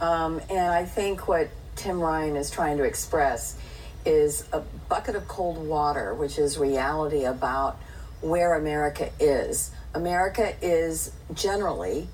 Um, 0.00 0.40
and 0.50 0.72
I 0.72 0.84
think 0.84 1.28
what 1.28 1.48
Tim 1.76 2.00
Ryan 2.00 2.34
is 2.34 2.50
trying 2.50 2.76
to 2.78 2.82
express 2.82 3.56
is 4.04 4.46
a 4.52 4.60
bucket 4.88 5.14
of 5.14 5.28
cold 5.28 5.58
water, 5.66 6.14
which 6.14 6.38
is 6.38 6.58
reality 6.58 7.24
about 7.24 7.78
where 8.20 8.54
America 8.54 9.10
is. 9.18 9.70
America 9.94 10.54
is 10.62 11.12
generally 11.34 12.08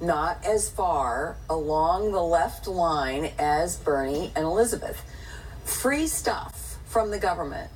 not 0.00 0.44
as 0.44 0.68
far 0.68 1.36
along 1.48 2.12
the 2.12 2.22
left 2.22 2.66
line 2.66 3.30
as 3.38 3.76
Bernie 3.76 4.32
and 4.34 4.44
Elizabeth. 4.44 5.02
Free 5.64 6.06
stuff 6.06 6.78
from 6.86 7.10
the 7.10 7.18
government 7.18 7.70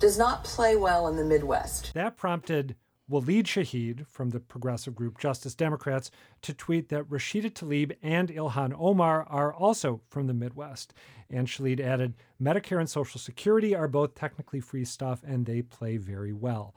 does 0.00 0.16
not 0.16 0.44
play 0.44 0.76
well 0.76 1.08
in 1.08 1.16
the 1.16 1.24
Midwest. 1.24 1.92
That 1.94 2.16
prompted 2.16 2.76
Waleed 3.10 3.44
Shahid 3.44 4.06
from 4.06 4.30
the 4.30 4.40
progressive 4.40 4.94
group 4.94 5.18
Justice 5.18 5.54
Democrats 5.54 6.10
to 6.42 6.54
tweet 6.54 6.88
that 6.88 7.08
Rashida 7.08 7.50
Tlaib 7.50 7.96
and 8.02 8.28
Ilhan 8.28 8.74
Omar 8.78 9.24
are 9.28 9.52
also 9.52 10.00
from 10.08 10.28
the 10.28 10.34
Midwest. 10.34 10.94
And 11.28 11.46
Shahid 11.46 11.80
added, 11.80 12.14
Medicare 12.40 12.78
and 12.78 12.88
Social 12.88 13.20
Security 13.20 13.74
are 13.74 13.88
both 13.88 14.14
technically 14.14 14.60
free 14.60 14.84
stuff 14.84 15.22
and 15.26 15.44
they 15.44 15.62
play 15.62 15.96
very 15.96 16.32
well. 16.32 16.74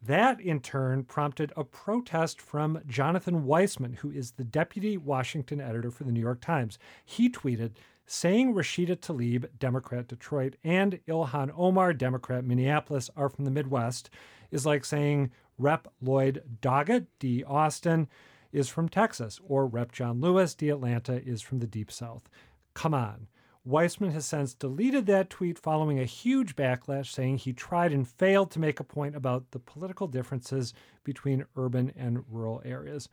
That, 0.00 0.40
in 0.40 0.60
turn, 0.60 1.04
prompted 1.04 1.52
a 1.56 1.64
protest 1.64 2.40
from 2.40 2.80
Jonathan 2.86 3.44
Weisman, 3.44 3.96
who 3.96 4.10
is 4.10 4.32
the 4.32 4.44
deputy 4.44 4.96
Washington 4.96 5.60
editor 5.60 5.90
for 5.90 6.04
the 6.04 6.12
New 6.12 6.20
York 6.20 6.40
Times. 6.40 6.78
He 7.04 7.28
tweeted, 7.28 7.72
saying 8.06 8.54
Rashida 8.54 8.96
Tlaib, 8.96 9.48
Democrat 9.58 10.06
Detroit, 10.06 10.56
and 10.62 11.00
Ilhan 11.08 11.50
Omar, 11.56 11.92
Democrat 11.92 12.44
Minneapolis, 12.44 13.10
are 13.16 13.28
from 13.28 13.44
the 13.44 13.50
Midwest 13.50 14.10
is 14.50 14.66
like 14.66 14.84
saying 14.84 15.30
Rep. 15.58 15.88
Lloyd 16.00 16.42
Doggett, 16.60 17.06
D. 17.18 17.44
Austin, 17.44 18.08
is 18.52 18.68
from 18.68 18.88
Texas, 18.88 19.40
or 19.46 19.66
Rep. 19.66 19.92
John 19.92 20.20
Lewis, 20.20 20.54
D. 20.54 20.70
Atlanta, 20.70 21.22
is 21.26 21.42
from 21.42 21.58
the 21.58 21.66
Deep 21.66 21.90
South. 21.90 22.28
Come 22.74 22.94
on. 22.94 23.28
Weisman 23.68 24.12
has 24.12 24.24
since 24.24 24.54
deleted 24.54 25.06
that 25.06 25.28
tweet 25.28 25.58
following 25.58 25.98
a 25.98 26.04
huge 26.04 26.54
backlash 26.54 27.10
saying 27.10 27.38
he 27.38 27.52
tried 27.52 27.92
and 27.92 28.06
failed 28.06 28.52
to 28.52 28.60
make 28.60 28.78
a 28.78 28.84
point 28.84 29.16
about 29.16 29.50
the 29.50 29.58
political 29.58 30.06
differences 30.06 30.72
between 31.02 31.46
urban 31.56 31.92
and 31.96 32.24
rural 32.30 32.62
areas. 32.64 33.08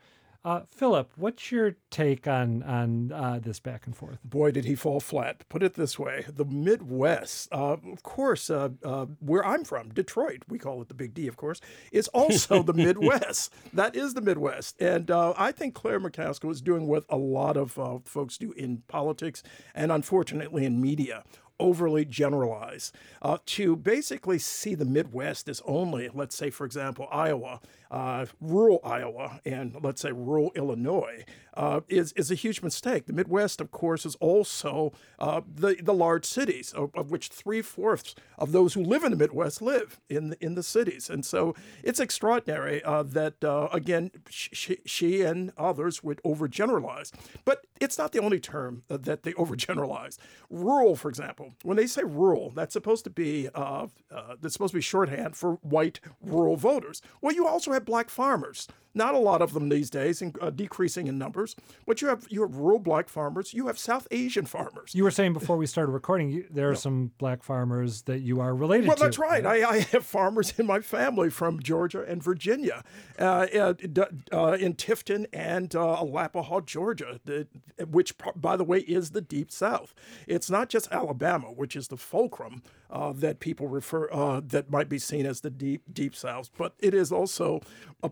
Uh, 0.45 0.61
Phillip, 0.69 1.09
what's 1.15 1.53
your 1.53 1.77
take 1.89 2.27
on 2.27 2.63
on 2.63 3.13
uh, 3.13 3.39
this 3.41 3.61
back 3.61 3.85
and 3.85 3.95
forth? 3.95 4.19
Boy, 4.25 4.51
did 4.51 4.65
he 4.65 4.75
fall 4.75 4.99
flat. 4.99 5.47
Put 5.47 5.63
it 5.63 5.75
this 5.75 5.97
way: 5.97 6.25
the 6.27 6.43
Midwest, 6.43 7.47
uh, 7.53 7.77
of 7.77 8.03
course, 8.03 8.49
uh, 8.49 8.69
uh, 8.83 9.05
where 9.21 9.45
I'm 9.45 9.63
from, 9.63 9.93
Detroit, 9.93 10.43
we 10.49 10.59
call 10.59 10.81
it 10.81 10.89
the 10.89 10.93
Big 10.95 11.13
D, 11.13 11.29
of 11.29 11.37
course, 11.37 11.61
is 11.93 12.09
also 12.09 12.61
the 12.61 12.73
Midwest. 12.73 13.53
That 13.71 13.95
is 13.95 14.15
the 14.15 14.21
Midwest, 14.21 14.81
and 14.81 15.09
uh, 15.09 15.33
I 15.37 15.53
think 15.53 15.75
Claire 15.75 16.01
McCaskill 16.01 16.51
is 16.51 16.61
doing 16.61 16.87
what 16.87 17.05
a 17.07 17.17
lot 17.17 17.55
of 17.55 17.71
folks 18.03 18.37
do 18.37 18.51
in 18.51 18.83
politics 18.89 19.43
and 19.73 19.93
unfortunately 19.93 20.65
in 20.65 20.81
media 20.81 21.23
overly 21.59 22.05
generalize, 22.05 22.91
uh, 23.21 23.37
to 23.45 23.75
basically 23.75 24.39
see 24.39 24.75
the 24.75 24.85
Midwest 24.85 25.47
as 25.47 25.61
only, 25.65 26.09
let's 26.13 26.35
say, 26.35 26.49
for 26.49 26.65
example, 26.65 27.07
Iowa, 27.11 27.59
uh, 27.91 28.25
rural 28.41 28.79
Iowa, 28.83 29.39
and 29.45 29.75
let's 29.81 30.01
say 30.01 30.11
rural 30.11 30.51
Illinois, 30.55 31.25
uh, 31.55 31.81
is, 31.87 32.11
is 32.13 32.31
a 32.31 32.35
huge 32.35 32.63
mistake. 32.63 33.05
The 33.05 33.13
Midwest, 33.13 33.61
of 33.61 33.69
course, 33.69 34.05
is 34.05 34.15
also 34.15 34.93
uh, 35.19 35.41
the, 35.47 35.75
the 35.81 35.93
large 35.93 36.25
cities, 36.25 36.73
of, 36.73 36.89
of 36.95 37.11
which 37.11 37.27
three 37.27 37.61
fourths 37.61 38.15
of 38.39 38.51
those 38.51 38.73
who 38.73 38.83
live 38.83 39.03
in 39.03 39.11
the 39.11 39.17
Midwest 39.17 39.61
live 39.61 39.99
in 40.09 40.31
the, 40.31 40.43
in 40.43 40.55
the 40.55 40.63
cities. 40.63 41.09
And 41.09 41.23
so 41.23 41.53
it's 41.83 41.99
extraordinary 41.99 42.83
uh, 42.83 43.03
that, 43.03 43.43
uh, 43.43 43.67
again, 43.71 44.09
she, 44.29 44.77
she 44.85 45.21
and 45.21 45.51
others 45.57 46.03
would 46.03 46.21
overgeneralize. 46.23 47.11
But 47.45 47.65
it's 47.79 47.97
not 47.97 48.11
the 48.11 48.19
only 48.19 48.39
term 48.39 48.83
that 48.87 49.23
they 49.23 49.33
overgeneralize. 49.33 50.17
Rural, 50.49 50.95
for 50.95 51.09
example, 51.09 51.42
when 51.63 51.77
they 51.77 51.87
say 51.87 52.03
rural, 52.03 52.51
that's 52.51 52.73
supposed 52.73 53.03
to 53.05 53.09
be 53.09 53.49
uh, 53.53 53.87
uh, 54.11 54.35
that's 54.41 54.53
supposed 54.53 54.71
to 54.71 54.77
be 54.77 54.81
shorthand 54.81 55.35
for 55.35 55.53
white 55.61 55.99
rural 56.21 56.55
voters. 56.55 57.01
Well, 57.21 57.33
you 57.33 57.47
also 57.47 57.71
have 57.71 57.85
black 57.85 58.09
farmers. 58.09 58.67
Not 58.95 59.15
a 59.15 59.17
lot 59.17 59.41
of 59.41 59.53
them 59.53 59.69
these 59.69 59.89
days, 59.89 60.21
and 60.21 60.37
uh, 60.39 60.51
decreasing 60.51 61.07
in 61.07 61.17
numbers. 61.17 61.55
But 61.87 62.01
you 62.01 62.09
have 62.09 62.27
you 62.29 62.41
have 62.41 62.55
rural 62.55 62.77
black 62.77 63.09
farmers. 63.09 63.51
You 63.51 63.65
have 63.67 63.79
South 63.79 64.07
Asian 64.11 64.45
farmers. 64.45 64.93
You 64.93 65.03
were 65.03 65.11
saying 65.11 65.33
before 65.33 65.57
we 65.57 65.65
started 65.65 65.91
recording, 65.91 66.29
you, 66.29 66.45
there 66.51 66.69
are 66.69 66.75
some 66.75 67.11
black 67.17 67.41
farmers 67.41 68.03
that 68.03 68.19
you 68.19 68.39
are 68.39 68.53
related 68.53 68.87
well, 68.87 68.95
to. 68.95 69.01
Well, 69.01 69.07
that's 69.07 69.17
right. 69.17 69.45
I, 69.45 69.67
I, 69.67 69.79
have 69.79 70.05
farmers 70.05 70.53
in 70.59 70.67
my 70.67 70.79
family 70.79 71.31
from 71.31 71.59
Georgia 71.59 72.03
and 72.07 72.21
Virginia, 72.21 72.83
uh, 73.17 73.47
uh, 73.51 73.73
in 73.79 74.75
Tifton 74.75 75.25
and 75.33 75.75
uh, 75.75 75.97
Alapaha, 76.01 76.63
Georgia, 76.63 77.19
the, 77.25 77.47
which, 77.89 78.13
by 78.35 78.55
the 78.55 78.63
way, 78.63 78.79
is 78.79 79.11
the 79.11 79.21
Deep 79.21 79.51
South. 79.51 79.95
It's 80.27 80.51
not 80.51 80.69
just 80.69 80.91
Alabama, 80.91 81.32
which 81.41 81.75
is 81.75 81.87
the 81.87 81.97
fulcrum 81.97 82.63
uh, 82.89 83.11
that 83.13 83.39
people 83.39 83.67
refer 83.67 84.09
uh, 84.11 84.41
that 84.45 84.69
might 84.69 84.89
be 84.89 84.99
seen 84.99 85.25
as 85.25 85.41
the 85.41 85.49
deep 85.49 85.83
deep 85.91 86.15
south, 86.15 86.49
but 86.57 86.73
it 86.79 86.93
is 86.93 87.11
also 87.11 87.61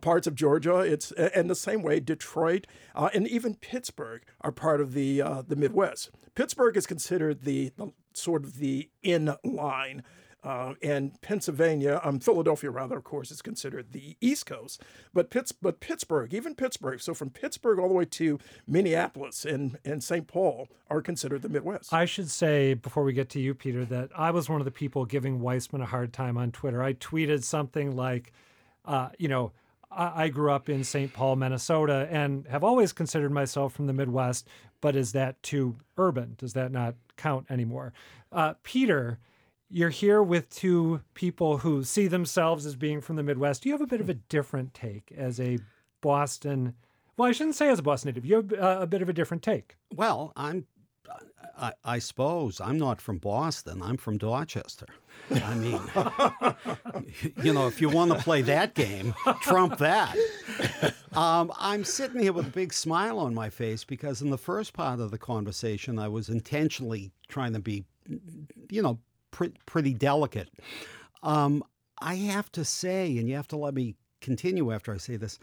parts 0.01 0.27
of 0.27 0.35
Georgia. 0.35 0.79
It's 0.79 1.11
and 1.11 1.49
the 1.49 1.55
same 1.55 1.81
way 1.81 1.99
Detroit 1.99 2.67
uh, 2.95 3.09
and 3.13 3.27
even 3.27 3.55
Pittsburgh 3.55 4.23
are 4.41 4.51
part 4.51 4.81
of 4.81 4.93
the 4.93 5.21
uh, 5.21 5.43
the 5.47 5.55
Midwest. 5.55 6.11
Pittsburgh 6.35 6.77
is 6.77 6.87
considered 6.87 7.43
the, 7.43 7.71
the 7.77 7.91
sort 8.13 8.43
of 8.43 8.57
the 8.57 8.89
in 9.03 9.35
line 9.43 10.03
uh, 10.43 10.74
and 10.81 11.21
Pennsylvania, 11.21 12.01
um, 12.03 12.19
Philadelphia 12.19 12.71
rather, 12.71 12.98
of 12.98 13.03
course, 13.03 13.29
is 13.29 13.41
considered 13.41 13.91
the 13.91 14.17
East 14.21 14.48
Coast. 14.48 14.81
But 15.13 15.29
Pitts, 15.29 15.51
but 15.51 15.79
Pittsburgh, 15.79 16.33
even 16.33 16.55
Pittsburgh, 16.55 17.00
so 17.00 17.13
from 17.13 17.29
Pittsburgh 17.29 17.77
all 17.77 17.88
the 17.88 17.93
way 17.93 18.05
to 18.05 18.39
Minneapolis 18.67 19.45
and 19.45 19.77
and 19.86 20.03
St. 20.03 20.25
Paul 20.27 20.67
are 20.89 21.01
considered 21.01 21.43
the 21.43 21.50
Midwest. 21.50 21.93
I 21.93 22.05
should 22.05 22.29
say 22.29 22.74
before 22.74 23.03
we 23.03 23.13
get 23.13 23.29
to 23.29 23.39
you, 23.39 23.53
Peter, 23.53 23.86
that 23.86 24.10
I 24.15 24.31
was 24.31 24.50
one 24.50 24.60
of 24.62 24.65
the 24.65 24.71
people 24.71 25.05
giving 25.05 25.39
Weisman 25.39 25.83
a 25.83 25.86
hard 25.86 26.12
time 26.12 26.38
on 26.38 26.51
Twitter. 26.51 26.81
I 26.81 26.93
tweeted 26.93 27.43
something 27.43 27.95
like, 27.95 28.31
uh, 28.86 29.10
you 29.17 29.27
know. 29.27 29.51
I 29.93 30.29
grew 30.29 30.53
up 30.53 30.69
in 30.69 30.86
St. 30.86 31.12
Paul, 31.12 31.36
Minnesota, 31.36 32.07
and 32.10 32.48
have 32.48 32.63
always 32.63 32.93
considered 32.93 33.33
myself 33.33 33.74
from 33.74 33.88
the 33.88 33.93
Midwest. 33.93 34.48
But 34.79 34.95
is 34.95 35.12
that 35.12 35.43
too 35.43 35.75
urban? 35.98 36.36
Does 36.38 36.53
that 36.53 36.71
not 36.71 36.95
count 37.17 37.48
anymore? 37.50 37.91
Uh, 38.31 38.53
Peter, 38.63 39.19
you're 39.71 39.89
here 39.89 40.21
with 40.21 40.49
two 40.49 41.01
people 41.13 41.59
who 41.59 41.83
see 41.83 42.07
themselves 42.07 42.65
as 42.65 42.75
being 42.75 43.01
from 43.01 43.15
the 43.15 43.23
Midwest. 43.23 43.65
You 43.65 43.71
have 43.71 43.81
a 43.81 43.87
bit 43.87 44.01
of 44.01 44.09
a 44.09 44.13
different 44.13 44.73
take 44.73 45.11
as 45.15 45.39
a 45.39 45.59
Boston. 46.01 46.75
Well, 47.17 47.29
I 47.29 47.31
shouldn't 47.31 47.55
say 47.55 47.69
as 47.69 47.79
a 47.79 47.83
Boston 47.83 48.09
native. 48.09 48.25
You 48.25 48.35
have 48.37 48.53
uh, 48.53 48.77
a 48.81 48.87
bit 48.87 49.01
of 49.01 49.09
a 49.09 49.13
different 49.13 49.43
take. 49.43 49.77
Well, 49.95 50.33
I'm. 50.35 50.65
I, 51.57 51.73
I 51.83 51.99
suppose 51.99 52.61
I'm 52.61 52.77
not 52.77 53.01
from 53.01 53.17
Boston. 53.17 53.81
I'm 53.83 53.97
from 53.97 54.17
Dorchester. 54.17 54.87
I 55.29 55.53
mean, 55.55 55.81
you 57.43 57.53
know, 57.53 57.67
if 57.67 57.81
you 57.81 57.89
want 57.89 58.11
to 58.11 58.17
play 58.17 58.41
that 58.43 58.73
game, 58.73 59.13
trump 59.41 59.77
that. 59.77 60.15
Um, 61.13 61.51
I'm 61.59 61.83
sitting 61.83 62.21
here 62.21 62.33
with 62.33 62.47
a 62.47 62.51
big 62.51 62.73
smile 62.73 63.19
on 63.19 63.35
my 63.35 63.49
face 63.49 63.83
because 63.83 64.21
in 64.21 64.29
the 64.29 64.37
first 64.37 64.73
part 64.73 64.99
of 64.99 65.11
the 65.11 65.17
conversation, 65.17 65.99
I 65.99 66.07
was 66.07 66.29
intentionally 66.29 67.11
trying 67.27 67.53
to 67.53 67.59
be, 67.59 67.83
you 68.69 68.81
know, 68.81 68.97
pretty 69.31 69.93
delicate. 69.93 70.50
Um, 71.23 71.63
I 72.00 72.15
have 72.15 72.51
to 72.53 72.65
say, 72.65 73.17
and 73.17 73.27
you 73.27 73.35
have 73.35 73.47
to 73.50 73.57
let 73.57 73.73
me 73.73 73.95
continue 74.21 74.71
after 74.71 74.93
I 74.93 74.97
say 74.97 75.17
this, 75.17 75.39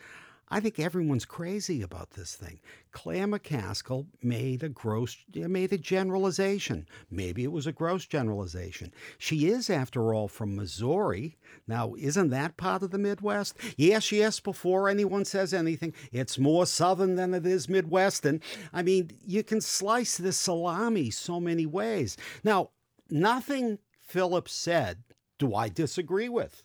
I 0.51 0.61
think 0.61 0.79
everyone's 0.79 1.27
crazy 1.27 1.83
about 1.83 2.13
this 2.13 2.35
thing. 2.35 2.59
Claire 2.91 3.27
McCaskill 3.27 4.07
made 4.23 4.63
a 4.63 4.71
gross, 4.71 5.17
made 5.35 5.75
a 5.75 5.79
generalization. 5.79 6.89
Maybe 7.11 7.45
it 7.45 7.53
was 7.53 7.67
a 7.67 7.73
gross 7.73 8.07
generalization. 8.07 8.95
She 9.19 9.49
is, 9.49 9.69
after 9.69 10.15
all, 10.15 10.27
from 10.27 10.57
Missouri. 10.57 11.37
Now, 11.67 11.95
isn't 11.99 12.31
that 12.31 12.57
part 12.57 12.83
of 12.83 12.93
the 12.93 12.99
Midwest? 12.99 13.59
Yes, 13.77 14.11
yes, 14.11 14.41
before 14.41 14.89
anyone 14.89 15.27
says 15.27 15.53
anything, 15.53 15.93
it's 16.13 16.39
more 16.39 16.65
Southern 16.65 17.17
than 17.17 17.35
it 17.35 17.45
is 17.45 17.69
Midwestern. 17.69 18.41
I 18.73 18.83
mean, 18.83 19.11
you 19.27 19.43
can 19.43 19.61
slice 19.61 20.17
this 20.17 20.39
salami 20.39 21.11
so 21.11 21.41
many 21.41 21.67
ways. 21.67 22.17
Now, 22.43 22.71
nothing 23.11 23.79
Phillip 24.01 24.49
said 24.49 25.05
do 25.39 25.55
I 25.55 25.69
disagree 25.69 26.29
with. 26.29 26.63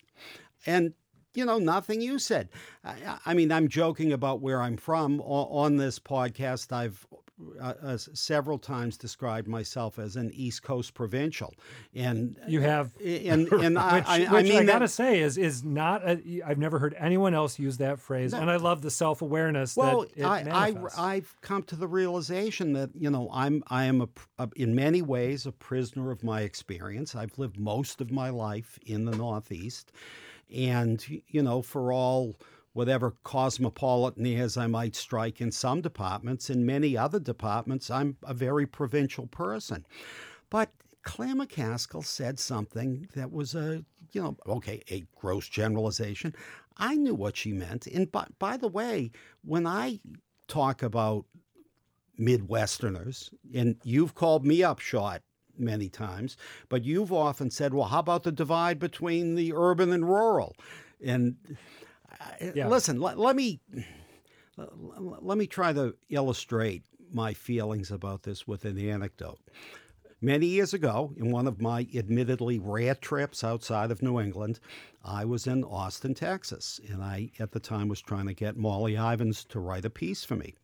And 0.66 0.94
you 1.34 1.44
know, 1.44 1.58
nothing 1.58 2.00
you 2.00 2.20
said. 2.20 2.48
I, 2.84 3.18
I, 3.26 3.34
mean, 3.34 3.50
I'm 3.50 3.66
joking 3.66 4.12
about 4.12 4.40
where 4.40 4.62
I'm 4.62 4.76
from. 4.76 5.20
on 5.20 5.76
this 5.76 5.98
podcast, 5.98 6.72
I've 6.72 7.04
uh, 7.60 7.74
uh, 7.82 7.96
several 7.96 8.58
times 8.58 8.96
described 8.96 9.48
myself 9.48 9.98
as 9.98 10.14
an 10.14 10.30
East 10.32 10.62
Coast 10.62 10.94
provincial, 10.94 11.52
and 11.92 12.38
you 12.46 12.60
have, 12.60 12.94
and 13.04 13.48
and 13.52 13.76
I, 13.76 13.96
which, 13.96 14.06
I, 14.06 14.18
which 14.20 14.28
I 14.30 14.42
mean, 14.42 14.56
I 14.56 14.64
gotta 14.64 14.86
say 14.86 15.20
is 15.20 15.36
is 15.36 15.64
not. 15.64 16.06
i 16.06 16.18
have 16.46 16.58
never 16.58 16.78
heard 16.78 16.94
anyone 16.96 17.34
else 17.34 17.58
use 17.58 17.78
that 17.78 17.98
phrase, 17.98 18.32
and 18.34 18.48
I 18.48 18.56
love 18.56 18.82
the 18.82 18.90
self 18.90 19.20
awareness. 19.20 19.76
Well, 19.76 20.06
I, 20.22 20.74
I 20.96 21.14
have 21.16 21.40
come 21.40 21.64
to 21.64 21.76
the 21.76 21.88
realization 21.88 22.72
that 22.74 22.90
you 22.94 23.10
know 23.10 23.28
I'm 23.32 23.64
I 23.66 23.86
am 23.86 24.02
a, 24.02 24.08
a, 24.38 24.48
in 24.54 24.76
many 24.76 25.02
ways 25.02 25.44
a 25.44 25.52
prisoner 25.52 26.12
of 26.12 26.22
my 26.22 26.42
experience. 26.42 27.16
I've 27.16 27.36
lived 27.36 27.58
most 27.58 28.00
of 28.00 28.12
my 28.12 28.30
life 28.30 28.78
in 28.86 29.06
the 29.06 29.16
Northeast, 29.16 29.90
and 30.54 31.04
you 31.26 31.42
know 31.42 31.62
for 31.62 31.92
all 31.92 32.36
whatever 32.74 33.14
cosmopolitanism 33.22 34.62
I 34.62 34.66
might 34.66 34.94
strike 34.96 35.40
in 35.40 35.50
some 35.50 35.80
departments. 35.80 36.50
In 36.50 36.66
many 36.66 36.96
other 36.96 37.20
departments, 37.20 37.90
I'm 37.90 38.16
a 38.24 38.34
very 38.34 38.66
provincial 38.66 39.26
person. 39.28 39.86
But 40.50 40.70
Claire 41.04 41.36
McCaskill 41.36 42.04
said 42.04 42.38
something 42.38 43.08
that 43.14 43.32
was 43.32 43.54
a, 43.54 43.84
you 44.12 44.22
know, 44.22 44.36
okay, 44.46 44.82
a 44.90 45.04
gross 45.16 45.48
generalization. 45.48 46.34
I 46.76 46.96
knew 46.96 47.14
what 47.14 47.36
she 47.36 47.52
meant. 47.52 47.86
And 47.86 48.10
by, 48.10 48.26
by 48.38 48.56
the 48.56 48.68
way, 48.68 49.12
when 49.44 49.66
I 49.66 50.00
talk 50.48 50.82
about 50.82 51.26
Midwesterners, 52.18 53.32
and 53.54 53.76
you've 53.84 54.14
called 54.14 54.44
me 54.44 54.62
up 54.62 54.80
short 54.80 55.22
many 55.56 55.88
times, 55.88 56.36
but 56.68 56.84
you've 56.84 57.12
often 57.12 57.50
said, 57.50 57.72
well, 57.72 57.86
how 57.86 58.00
about 58.00 58.24
the 58.24 58.32
divide 58.32 58.78
between 58.78 59.36
the 59.36 59.52
urban 59.54 59.92
and 59.92 60.08
rural? 60.08 60.56
And 61.04 61.36
Uh, 62.24 62.46
yeah. 62.54 62.68
listen, 62.68 63.00
let, 63.00 63.18
let 63.18 63.36
me 63.36 63.60
let 64.56 65.36
me 65.36 65.46
try 65.46 65.72
to 65.72 65.94
illustrate 66.08 66.84
my 67.12 67.34
feelings 67.34 67.90
about 67.90 68.22
this 68.22 68.46
with 68.46 68.64
an 68.64 68.78
anecdote. 68.78 69.40
Many 70.20 70.46
years 70.46 70.72
ago, 70.72 71.12
in 71.16 71.30
one 71.30 71.46
of 71.46 71.60
my 71.60 71.86
admittedly 71.94 72.58
rare 72.58 72.94
trips 72.94 73.44
outside 73.44 73.90
of 73.90 74.00
New 74.00 74.20
England, 74.20 74.58
I 75.04 75.24
was 75.26 75.46
in 75.46 75.64
Austin, 75.64 76.14
Texas, 76.14 76.80
and 76.88 77.02
I, 77.02 77.30
at 77.38 77.52
the 77.52 77.60
time, 77.60 77.88
was 77.88 78.00
trying 78.00 78.26
to 78.26 78.32
get 78.32 78.56
Molly 78.56 78.96
Ivins 78.96 79.44
to 79.48 79.60
write 79.60 79.84
a 79.84 79.90
piece 79.90 80.24
for 80.24 80.34
me. 80.36 80.54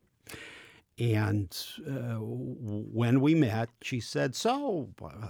And 1.01 1.57
uh, 1.89 2.19
when 2.21 3.23
we 3.23 3.35
met, 3.35 3.71
she 3.81 4.01
said, 4.01 4.37
So, 4.37 4.91
uh, 5.03 5.29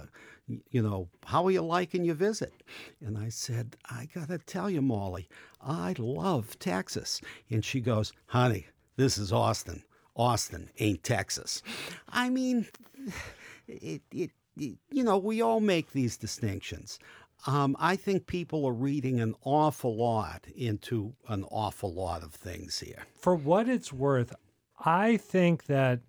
you 0.69 0.81
know, 0.81 1.07
how 1.25 1.45
are 1.45 1.51
you 1.51 1.61
liking 1.61 2.03
your 2.03 2.15
visit? 2.15 2.51
And 2.99 3.17
I 3.17 3.29
said, 3.29 3.77
I 3.89 4.09
got 4.13 4.27
to 4.27 4.37
tell 4.37 4.69
you, 4.69 4.81
Molly, 4.81 5.29
I 5.61 5.95
love 5.97 6.59
Texas. 6.59 7.21
And 7.49 7.63
she 7.63 7.79
goes, 7.79 8.11
Honey, 8.27 8.67
this 8.97 9.17
is 9.17 9.31
Austin. 9.31 9.83
Austin 10.13 10.69
ain't 10.79 11.03
Texas. 11.03 11.63
I 12.09 12.29
mean, 12.29 12.67
it, 13.67 14.01
it, 14.11 14.31
it 14.57 14.77
you 14.89 15.03
know, 15.05 15.17
we 15.17 15.41
all 15.41 15.61
make 15.61 15.93
these 15.93 16.17
distinctions. 16.17 16.99
Um, 17.47 17.75
I 17.79 17.95
think 17.95 18.27
people 18.27 18.65
are 18.65 18.73
reading 18.73 19.19
an 19.19 19.35
awful 19.43 19.95
lot 19.95 20.45
into 20.55 21.13
an 21.27 21.43
awful 21.45 21.91
lot 21.91 22.23
of 22.23 22.33
things 22.33 22.79
here. 22.79 23.07
For 23.19 23.35
what 23.35 23.67
it's 23.67 23.91
worth, 23.91 24.35
I 24.83 25.17
think 25.17 25.65
that, 25.65 25.99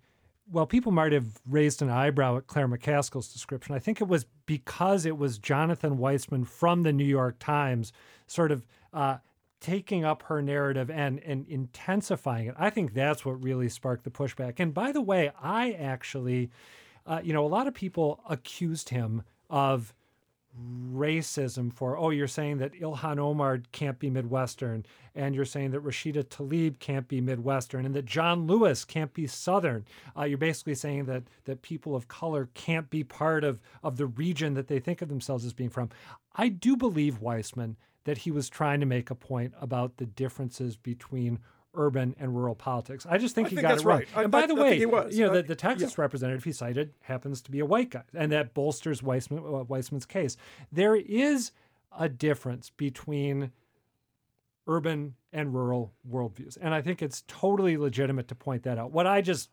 well, 0.51 0.65
people 0.65 0.91
might 0.91 1.11
have 1.11 1.39
raised 1.47 1.81
an 1.81 1.89
eyebrow 1.89 2.37
at 2.37 2.47
Claire 2.47 2.67
McCaskill's 2.67 3.31
description. 3.31 3.75
I 3.75 3.79
think 3.79 4.01
it 4.01 4.07
was 4.07 4.25
because 4.45 5.05
it 5.05 5.17
was 5.17 5.37
Jonathan 5.37 5.97
Weisman 5.97 6.47
from 6.47 6.83
the 6.83 6.93
New 6.93 7.05
York 7.05 7.37
Times 7.39 7.93
sort 8.27 8.51
of 8.51 8.65
uh, 8.93 9.17
taking 9.59 10.03
up 10.03 10.23
her 10.23 10.41
narrative 10.41 10.89
and, 10.89 11.19
and 11.19 11.47
intensifying 11.47 12.47
it. 12.47 12.55
I 12.57 12.69
think 12.69 12.93
that's 12.93 13.25
what 13.25 13.41
really 13.43 13.69
sparked 13.69 14.03
the 14.03 14.11
pushback. 14.11 14.55
And 14.59 14.73
by 14.73 14.91
the 14.91 15.01
way, 15.01 15.31
I 15.41 15.71
actually, 15.71 16.49
uh, 17.05 17.21
you 17.23 17.31
know, 17.31 17.45
a 17.45 17.47
lot 17.47 17.67
of 17.67 17.73
people 17.73 18.21
accused 18.29 18.89
him 18.89 19.23
of 19.49 19.93
racism 20.93 21.73
for 21.73 21.97
oh 21.97 22.11
you're 22.11 22.27
saying 22.27 22.59
that 22.59 22.73
Ilhan 22.73 23.17
Omar 23.17 23.61
can't 23.71 23.97
be 23.97 24.09
Midwestern 24.09 24.85
and 25.15 25.33
you're 25.33 25.45
saying 25.45 25.71
that 25.71 25.83
Rashida 25.83 26.23
Tlaib 26.23 26.79
can't 26.79 27.07
be 27.07 27.21
Midwestern 27.21 27.85
and 27.85 27.95
that 27.95 28.05
John 28.05 28.45
Lewis 28.45 28.85
can't 28.85 29.13
be 29.13 29.25
Southern. 29.25 29.85
Uh, 30.17 30.23
you're 30.23 30.37
basically 30.37 30.75
saying 30.75 31.05
that 31.05 31.23
that 31.45 31.63
people 31.63 31.95
of 31.95 32.07
color 32.07 32.49
can't 32.53 32.89
be 32.89 33.03
part 33.03 33.43
of 33.43 33.59
of 33.81 33.97
the 33.97 34.05
region 34.05 34.53
that 34.53 34.67
they 34.67 34.79
think 34.79 35.01
of 35.01 35.09
themselves 35.09 35.43
as 35.43 35.53
being 35.53 35.69
from. 35.69 35.89
I 36.35 36.49
do 36.49 36.77
believe 36.77 37.21
Weisman 37.21 37.75
that 38.05 38.19
he 38.19 38.31
was 38.31 38.49
trying 38.49 38.79
to 38.79 38.85
make 38.85 39.09
a 39.09 39.15
point 39.15 39.53
about 39.59 39.97
the 39.97 40.05
differences 40.05 40.75
between 40.75 41.39
urban 41.75 42.15
and 42.19 42.35
rural 42.35 42.55
politics. 42.55 43.05
I 43.09 43.17
just 43.17 43.35
think 43.35 43.47
I 43.47 43.49
he 43.49 43.55
think 43.57 43.67
got 43.67 43.79
it 43.79 43.83
right. 43.85 44.07
right. 44.15 44.23
And 44.23 44.31
by 44.31 44.43
I- 44.43 44.47
the 44.47 44.55
I 44.55 44.61
way, 44.61 44.79
you 44.79 44.87
know, 44.87 45.33
the, 45.33 45.43
the 45.43 45.55
Texas 45.55 45.97
representative 45.97 46.43
he 46.43 46.51
cited 46.51 46.93
happens 47.01 47.41
to 47.43 47.51
be 47.51 47.59
a 47.59 47.65
white 47.65 47.89
guy, 47.89 48.03
and 48.13 48.31
that 48.31 48.53
bolsters 48.53 49.01
Weisman, 49.01 49.39
uh, 49.39 49.63
Weisman's 49.65 50.05
case. 50.05 50.37
There 50.71 50.95
is 50.95 51.51
a 51.97 52.09
difference 52.09 52.69
between 52.69 53.51
urban 54.67 55.15
and 55.31 55.53
rural 55.53 55.91
worldviews, 56.09 56.57
and 56.61 56.73
I 56.73 56.81
think 56.81 57.01
it's 57.01 57.23
totally 57.27 57.77
legitimate 57.77 58.27
to 58.29 58.35
point 58.35 58.63
that 58.63 58.77
out. 58.77 58.91
What 58.91 59.07
I 59.07 59.21
just 59.21 59.49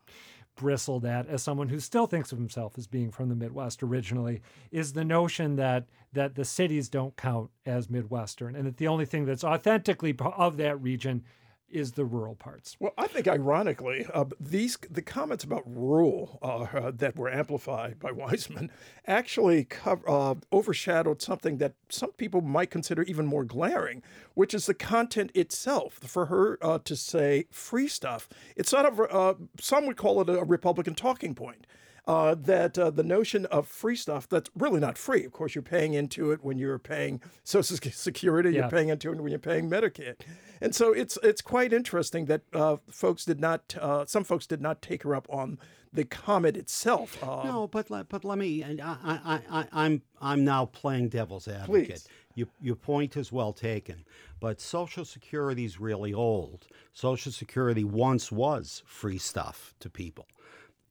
bristled 0.55 1.05
at 1.05 1.27
as 1.27 1.41
someone 1.41 1.69
who 1.69 1.79
still 1.79 2.05
thinks 2.05 2.31
of 2.31 2.37
himself 2.37 2.77
as 2.77 2.85
being 2.85 3.09
from 3.09 3.29
the 3.29 3.35
Midwest 3.35 3.81
originally 3.81 4.41
is 4.71 4.93
the 4.93 5.05
notion 5.05 5.55
that 5.55 5.85
that 6.13 6.35
the 6.35 6.43
cities 6.43 6.89
don't 6.89 7.15
count 7.15 7.49
as 7.65 7.89
Midwestern 7.89 8.53
and 8.55 8.65
that 8.67 8.75
the 8.75 8.87
only 8.89 9.05
thing 9.05 9.25
that's 9.25 9.45
authentically 9.45 10.13
of 10.19 10.57
that 10.57 10.79
region 10.81 11.23
is 11.71 11.93
the 11.93 12.05
rural 12.05 12.35
parts. 12.35 12.75
Well, 12.79 12.93
I 12.97 13.07
think 13.07 13.27
ironically, 13.27 14.05
uh, 14.13 14.25
these 14.39 14.77
the 14.89 15.01
comments 15.01 15.43
about 15.43 15.63
rural 15.65 16.39
uh, 16.41 16.77
uh, 16.77 16.91
that 16.95 17.15
were 17.15 17.31
amplified 17.31 17.99
by 17.99 18.11
Weisman 18.11 18.69
actually 19.07 19.65
cover, 19.65 20.09
uh, 20.09 20.35
overshadowed 20.51 21.21
something 21.21 21.57
that 21.57 21.73
some 21.89 22.11
people 22.11 22.41
might 22.41 22.69
consider 22.71 23.03
even 23.03 23.25
more 23.25 23.43
glaring, 23.43 24.03
which 24.33 24.53
is 24.53 24.65
the 24.65 24.73
content 24.73 25.31
itself. 25.33 25.99
For 26.03 26.27
her 26.27 26.57
uh, 26.61 26.79
to 26.79 26.95
say 26.95 27.45
free 27.51 27.87
stuff, 27.87 28.29
it's 28.55 28.71
not 28.71 28.85
a. 28.85 29.03
Uh, 29.03 29.33
some 29.59 29.85
would 29.87 29.97
call 29.97 30.21
it 30.21 30.29
a 30.29 30.43
Republican 30.43 30.95
talking 30.95 31.35
point. 31.35 31.65
Uh, 32.07 32.33
that 32.35 32.79
uh, 32.79 32.89
the 32.89 33.03
notion 33.03 33.45
of 33.45 33.67
free 33.67 33.95
stuff 33.95 34.27
that's 34.27 34.49
really 34.55 34.79
not 34.79 34.97
free. 34.97 35.23
Of 35.23 35.31
course, 35.31 35.53
you're 35.53 35.61
paying 35.61 35.93
into 35.93 36.31
it 36.31 36.43
when 36.43 36.57
you're 36.57 36.79
paying 36.79 37.21
Social 37.43 37.77
Security. 37.77 38.49
Yeah. 38.49 38.61
You're 38.61 38.69
paying 38.71 38.89
into 38.89 39.11
it 39.11 39.21
when 39.21 39.29
you're 39.29 39.37
paying 39.39 39.69
Medicaid, 39.69 40.15
and 40.59 40.73
so 40.73 40.91
it's 40.93 41.19
it's 41.21 41.41
quite 41.41 41.71
interesting 41.71 42.25
that 42.25 42.41
uh, 42.53 42.77
folks 42.89 43.23
did 43.23 43.39
not. 43.39 43.75
Uh, 43.79 44.05
some 44.07 44.23
folks 44.23 44.47
did 44.47 44.61
not 44.61 44.81
take 44.81 45.03
her 45.03 45.13
up 45.15 45.27
on 45.29 45.59
the 45.93 46.03
comment 46.03 46.57
itself. 46.57 47.21
Uh, 47.23 47.43
No, 47.43 47.67
but 47.67 47.91
let, 47.91 48.09
but 48.09 48.25
let 48.25 48.39
me. 48.39 48.63
I, 48.63 48.75
I, 48.81 49.39
I, 49.51 49.65
I'm 49.71 50.01
I'm 50.19 50.43
now 50.43 50.65
playing 50.65 51.09
devil's 51.09 51.47
advocate. 51.47 51.87
Please. 51.87 52.07
You, 52.33 52.47
your 52.61 52.77
point 52.77 53.15
is 53.17 53.31
well 53.31 53.53
taken, 53.53 54.05
but 54.39 54.59
Social 54.59 55.05
Security 55.05 55.65
is 55.65 55.79
really 55.79 56.13
old. 56.13 56.65
Social 56.93 57.31
Security 57.31 57.83
once 57.83 58.31
was 58.31 58.81
free 58.87 59.17
stuff 59.17 59.75
to 59.81 59.89
people. 59.89 60.25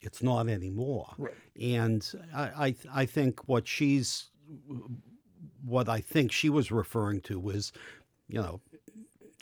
It's 0.00 0.22
not 0.22 0.48
anymore. 0.48 1.12
Right. 1.18 1.34
And 1.60 2.10
I, 2.34 2.42
I, 2.42 2.74
I 3.02 3.06
think 3.06 3.48
what 3.48 3.68
she's, 3.68 4.30
what 5.64 5.88
I 5.88 6.00
think 6.00 6.32
she 6.32 6.48
was 6.48 6.72
referring 6.72 7.20
to 7.22 7.38
was, 7.38 7.72
you 8.28 8.40
know, 8.40 8.60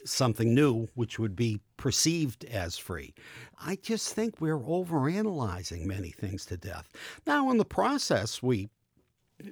something 0.04 0.54
new 0.54 0.88
which 0.94 1.18
would 1.18 1.36
be 1.36 1.60
perceived 1.76 2.44
as 2.46 2.78
free. 2.78 3.14
I 3.60 3.76
just 3.76 4.14
think 4.14 4.40
we're 4.40 4.58
overanalyzing 4.58 5.84
many 5.84 6.10
things 6.10 6.46
to 6.46 6.56
death. 6.56 6.88
Now, 7.26 7.50
in 7.50 7.58
the 7.58 7.64
process, 7.64 8.42
we 8.42 8.70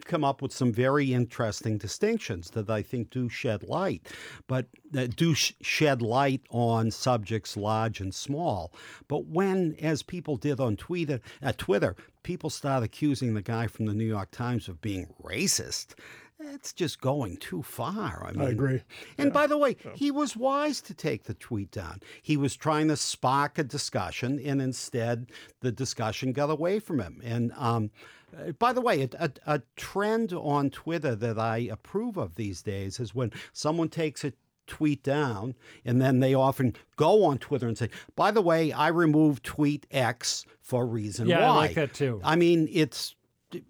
come 0.04 0.24
up 0.24 0.42
with 0.42 0.52
some 0.52 0.72
very 0.72 1.12
interesting 1.12 1.78
distinctions 1.78 2.50
that 2.50 2.68
I 2.68 2.82
think 2.82 3.10
do 3.10 3.28
shed 3.28 3.62
light, 3.62 4.08
but 4.46 4.66
that 4.90 5.16
do 5.16 5.34
sh- 5.34 5.52
shed 5.60 6.02
light 6.02 6.42
on 6.50 6.90
subjects 6.90 7.56
large 7.56 8.00
and 8.00 8.14
small. 8.14 8.72
But 9.08 9.26
when, 9.26 9.76
as 9.80 10.02
people 10.02 10.36
did 10.36 10.60
on 10.60 10.76
Twitter, 10.76 11.20
at 11.40 11.58
Twitter, 11.58 11.96
people 12.22 12.50
start 12.50 12.82
accusing 12.82 13.34
the 13.34 13.42
guy 13.42 13.66
from 13.66 13.86
the 13.86 13.94
New 13.94 14.04
York 14.04 14.30
Times 14.30 14.68
of 14.68 14.80
being 14.80 15.06
racist, 15.22 15.94
it's 16.38 16.72
just 16.72 17.00
going 17.00 17.36
too 17.38 17.62
far. 17.62 18.26
I 18.26 18.32
mean, 18.32 18.48
agree. 18.48 18.82
and 19.16 19.32
by 19.32 19.46
the 19.46 19.56
way, 19.56 19.76
he 19.94 20.10
was 20.10 20.36
wise 20.36 20.80
to 20.82 20.94
take 20.94 21.24
the 21.24 21.34
tweet 21.34 21.70
down. 21.70 22.00
He 22.20 22.36
was 22.36 22.54
trying 22.54 22.88
to 22.88 22.96
spark 22.96 23.58
a 23.58 23.64
discussion, 23.64 24.38
and 24.44 24.60
instead, 24.60 25.30
the 25.60 25.72
discussion 25.72 26.32
got 26.32 26.50
away 26.50 26.78
from 26.78 27.00
him. 27.00 27.22
And 27.24 27.52
um, 27.56 27.90
uh, 28.38 28.52
by 28.52 28.72
the 28.72 28.80
way, 28.80 29.02
a, 29.02 29.08
a, 29.18 29.30
a 29.46 29.62
trend 29.76 30.32
on 30.32 30.70
Twitter 30.70 31.14
that 31.14 31.38
I 31.38 31.58
approve 31.70 32.16
of 32.16 32.34
these 32.34 32.62
days 32.62 33.00
is 33.00 33.14
when 33.14 33.32
someone 33.52 33.88
takes 33.88 34.24
a 34.24 34.32
tweet 34.66 35.02
down 35.02 35.54
and 35.84 36.00
then 36.02 36.18
they 36.20 36.34
often 36.34 36.74
go 36.96 37.24
on 37.24 37.38
Twitter 37.38 37.68
and 37.68 37.78
say, 37.78 37.88
by 38.16 38.30
the 38.30 38.42
way, 38.42 38.72
I 38.72 38.88
removed 38.88 39.44
tweet 39.44 39.86
X 39.90 40.44
for 40.60 40.84
reason 40.86 41.28
Yeah, 41.28 41.40
Y. 41.40 41.46
I 41.46 41.50
like 41.56 41.74
that 41.74 41.94
too. 41.94 42.20
I 42.24 42.34
mean, 42.36 42.68
it's 42.72 43.14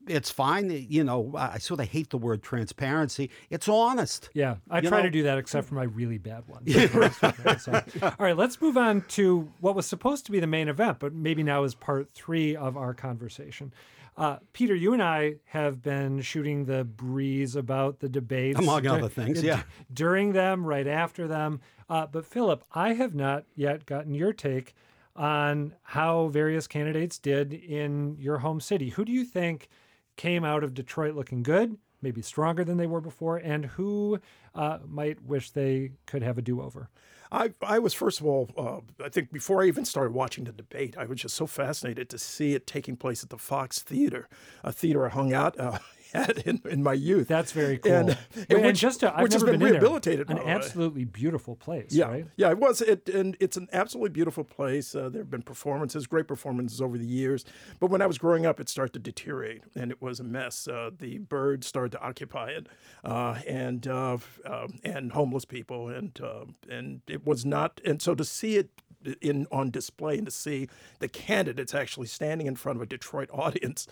it's 0.09 0.31
fine. 0.31 0.71
You 0.89 1.05
know, 1.05 1.35
I 1.37 1.59
sort 1.59 1.81
of 1.81 1.89
hate 1.89 2.09
the 2.09 2.17
word 2.17 2.43
transparency. 2.43 3.31
It's 3.51 3.69
honest. 3.69 4.31
Yeah, 4.33 4.57
I 4.71 4.81
try 4.81 4.99
know- 4.99 5.03
to 5.03 5.11
do 5.11 5.23
that 5.25 5.37
except 5.37 5.69
for 5.69 5.75
my 5.75 5.85
really 5.85 6.17
bad 6.19 6.45
ones. 6.49 6.67
So, 7.63 7.83
all 8.03 8.13
right, 8.19 8.37
let's 8.37 8.61
move 8.61 8.77
on 8.79 9.03
to 9.09 9.53
what 9.61 9.75
was 9.75 9.87
supposed 9.87 10.25
to 10.27 10.33
be 10.33 10.41
the 10.41 10.47
main 10.47 10.69
event, 10.69 10.99
but 10.99 11.13
maybe 11.13 11.43
now 11.43 11.65
is 11.65 11.75
part 11.75 12.09
three 12.15 12.57
of 12.57 12.77
our 12.77 12.95
conversation. 12.95 13.73
Uh, 14.17 14.39
Peter, 14.55 14.75
you 14.75 14.95
and 14.95 15.03
I 15.03 15.37
have 15.47 15.83
been 15.83 16.23
shooting 16.23 16.65
the 16.65 16.85
breeze 16.85 17.55
about 17.55 18.01
the 18.01 18.09
debates, 18.09 18.59
Among 18.59 18.87
other 18.87 19.09
things, 19.09 19.43
yeah. 19.43 19.63
during 19.93 20.33
them, 20.33 20.65
right 20.65 20.87
after 20.87 21.29
them. 21.29 21.61
Uh, 21.91 22.07
but 22.07 22.25
Phillip, 22.25 22.65
I 22.73 22.95
have 22.95 23.15
not 23.15 23.45
yet 23.55 23.85
gotten 23.85 24.15
your 24.15 24.33
take 24.33 24.75
on 25.15 25.75
how 25.83 26.29
various 26.29 26.67
candidates 26.67 27.19
did 27.19 27.53
in 27.53 28.17
your 28.19 28.39
home 28.39 28.61
city. 28.61 28.91
Who 28.91 29.05
do 29.05 29.13
you 29.13 29.25
think 29.25 29.69
came 30.17 30.45
out 30.45 30.65
of 30.65 30.73
Detroit 30.73 31.15
looking 31.15 31.43
good, 31.43 31.77
maybe 32.01 32.23
stronger 32.23 32.65
than 32.65 32.79
they 32.79 32.87
were 32.87 33.01
before, 33.03 33.37
and 33.37 33.67
who 33.67 34.19
uh, 34.55 34.79
might 34.87 35.23
wish 35.23 35.51
they 35.51 35.93
could 36.07 36.23
have 36.23 36.39
a 36.39 36.43
do 36.43 36.63
over? 36.63 36.89
I, 37.31 37.51
I 37.63 37.79
was 37.79 37.95
first 37.95 38.21
of 38.21 38.27
all, 38.27 38.51
uh, 38.57 39.05
I 39.05 39.09
think 39.09 39.33
before 39.33 39.63
I 39.63 39.67
even 39.67 39.85
started 39.85 40.13
watching 40.13 40.45
the 40.45 40.53
debate, 40.53 40.97
I 40.99 41.05
was 41.07 41.21
just 41.21 41.35
so 41.35 41.47
fascinated 41.47 42.09
to 42.11 42.19
see 42.19 42.55
it 42.55 42.67
taking 42.67 42.97
place 42.97 43.23
at 43.23 43.31
the 43.31 43.39
Fox 43.39 43.81
Theater, 43.81 44.29
a 44.65 44.73
theater 44.73 45.07
I 45.07 45.11
hung 45.11 45.33
out 45.33 45.59
uh, 45.59 45.79
at 46.15 46.39
in, 46.47 46.61
in 46.65 46.83
my 46.83 46.93
youth. 46.93 47.29
That's 47.29 47.53
very 47.53 47.79
cool. 47.79 47.93
And, 47.93 48.11
and, 48.11 48.47
and 48.51 48.63
which, 48.67 48.81
just 48.81 49.01
to, 49.01 49.15
I've 49.15 49.23
which 49.23 49.33
has 49.33 49.43
been, 49.43 49.59
been 49.59 49.73
rehabilitated. 49.73 50.31
An 50.31 50.39
absolutely 50.39 51.05
beautiful 51.05 51.57
place, 51.57 51.93
Yeah, 51.93 52.07
right? 52.07 52.27
yeah, 52.37 52.51
it 52.51 52.59
was. 52.59 52.81
It 52.81 53.09
and 53.09 53.37
it's 53.41 53.57
an 53.57 53.69
absolutely 53.73 54.11
beautiful 54.11 54.45
place. 54.45 54.95
Uh, 54.95 55.09
there 55.09 55.23
have 55.23 55.31
been 55.31 55.43
performances, 55.43 56.07
great 56.07 56.29
performances 56.29 56.81
over 56.81 56.99
the 56.99 57.07
years. 57.07 57.45
But 57.81 57.91
when 57.91 58.03
I 58.03 58.07
was 58.07 58.19
growing 58.19 58.47
up, 58.47 58.61
it 58.61 58.69
started 58.69 58.93
to 58.95 58.99
deteriorate, 58.99 59.63
and 59.75 59.91
it 59.91 60.01
was 60.01 60.21
a 60.21 60.25
mess. 60.25 60.69
Uh, 60.69 60.91
the 60.97 61.19
birds 61.19 61.67
started 61.67 61.93
to 61.93 62.01
occupy 62.01 62.51
it, 62.51 62.69
uh, 63.05 63.39
and 63.47 63.87
uh, 63.87 64.19
uh, 64.45 64.69
and 64.85 65.13
homeless 65.13 65.45
people, 65.45 65.89
and 65.89 66.19
uh, 66.23 66.45
and 66.69 67.03
it 67.07 67.27
was 67.27 67.45
not. 67.45 67.81
And 67.85 68.01
so 68.01 68.15
to 68.15 68.25
see 68.25 68.57
it 68.57 68.71
in 69.21 69.47
on 69.51 69.71
display 69.71 70.19
and 70.19 70.27
to 70.27 70.31
see 70.31 70.69
the 70.99 71.09
candidates 71.09 71.75
actually 71.75 72.07
standing 72.07 72.47
in 72.47 72.57
front 72.57 72.77
of 72.77 72.83
a 72.83 72.87
Detroit 72.87 73.29
audience, 73.33 73.87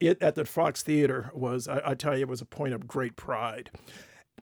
it 0.00 0.20
at 0.22 0.34
the 0.34 0.44
Fox 0.44 0.82
Theater 0.82 1.30
was, 1.34 1.68
I, 1.68 1.80
I 1.84 1.94
tell 1.94 2.16
you, 2.16 2.22
it 2.22 2.28
was 2.28 2.40
a 2.40 2.46
point 2.46 2.74
of 2.74 2.86
great 2.86 3.16
pride. 3.16 3.70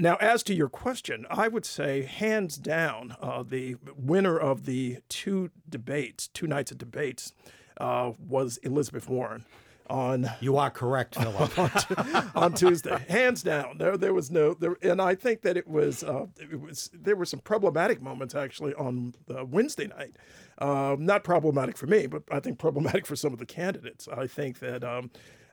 Now, 0.00 0.16
as 0.16 0.44
to 0.44 0.54
your 0.54 0.68
question, 0.68 1.26
I 1.28 1.48
would 1.48 1.64
say 1.64 2.02
hands 2.02 2.56
down, 2.56 3.16
uh, 3.20 3.42
the 3.42 3.76
winner 3.96 4.38
of 4.38 4.64
the 4.64 4.98
two 5.08 5.50
debates, 5.68 6.28
two 6.28 6.46
nights 6.46 6.70
of 6.70 6.78
debates, 6.78 7.32
uh, 7.78 8.12
was 8.18 8.58
Elizabeth 8.58 9.08
Warren 9.08 9.44
on 9.90 10.30
You 10.40 10.56
are 10.56 10.70
correct, 10.70 11.16
Phillip. 11.16 12.36
on 12.36 12.54
Tuesday, 12.54 12.98
hands 13.08 13.42
down. 13.42 13.78
There, 13.78 13.96
there 13.96 14.14
was 14.14 14.30
no, 14.30 14.54
there, 14.54 14.76
and 14.82 15.00
I 15.00 15.14
think 15.14 15.42
that 15.42 15.56
it 15.56 15.66
was, 15.66 16.02
uh, 16.02 16.26
it 16.38 16.60
was. 16.60 16.90
There 16.92 17.16
were 17.16 17.24
some 17.24 17.40
problematic 17.40 18.00
moments 18.00 18.34
actually 18.34 18.74
on 18.74 19.14
uh, 19.34 19.44
Wednesday 19.44 19.86
night. 19.86 20.16
Uh, 20.58 20.96
not 20.98 21.24
problematic 21.24 21.76
for 21.76 21.86
me, 21.86 22.06
but 22.06 22.22
I 22.30 22.40
think 22.40 22.58
problematic 22.58 23.06
for 23.06 23.16
some 23.16 23.32
of 23.32 23.38
the 23.38 23.46
candidates. 23.46 24.08
I 24.08 24.26
think 24.26 24.58
that. 24.60 24.84
Um, 24.84 25.10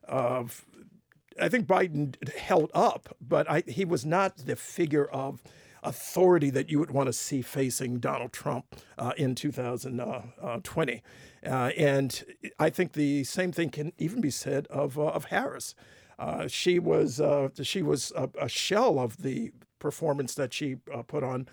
uh, 0.08 0.44
I 1.42 1.50
think 1.50 1.68
Biden 1.68 2.16
held 2.38 2.72
up, 2.74 3.14
but 3.20 3.50
I, 3.50 3.64
he 3.68 3.84
was 3.84 4.06
not 4.06 4.38
the 4.38 4.56
figure 4.56 5.06
of 5.06 5.44
authority 5.86 6.50
that 6.50 6.70
you 6.70 6.80
would 6.80 6.92
want 6.92 7.08
to 7.08 7.14
see 7.14 7.42
facing 7.42 8.00
Donald 8.00 8.34
Trump 8.34 8.76
uh, 8.98 9.14
in 9.18 9.36
2020. 9.36 11.04
Uh, 11.46 11.50
and 11.50 12.24
I 12.60 12.70
think 12.70 12.94
the 12.94 13.24
same 13.24 13.52
thing 13.52 13.70
can 13.70 13.94
even 13.98 14.22
be 14.22 14.32
said 14.32 14.68
of, 14.68 14.98
uh, 14.98 15.04
of 15.04 15.26
Harris. 15.26 15.76
Uh, 16.18 16.48
she 16.48 16.80
was 16.80 17.20
uh, 17.20 17.50
she 17.62 17.82
was 17.82 18.14
a, 18.16 18.30
a, 18.40 18.48
shell 18.48 19.00
of 19.00 19.22
the 19.22 19.52
performance 19.80 20.34
that 20.36 20.54
she 20.54 20.78
uh, 20.94 21.02
put 21.02 21.24
on 21.24 21.46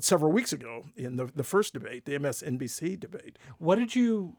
several 0.00 0.32
weeks 0.32 0.52
ago 0.52 0.86
in 0.96 1.16
the, 1.16 1.26
the 1.34 1.44
first 1.44 1.74
debate, 1.74 2.04
the 2.04 2.12
MSNBC 2.12 2.98
debate. 2.98 3.38
What 3.58 3.78
did 3.78 3.94
you 3.94 4.36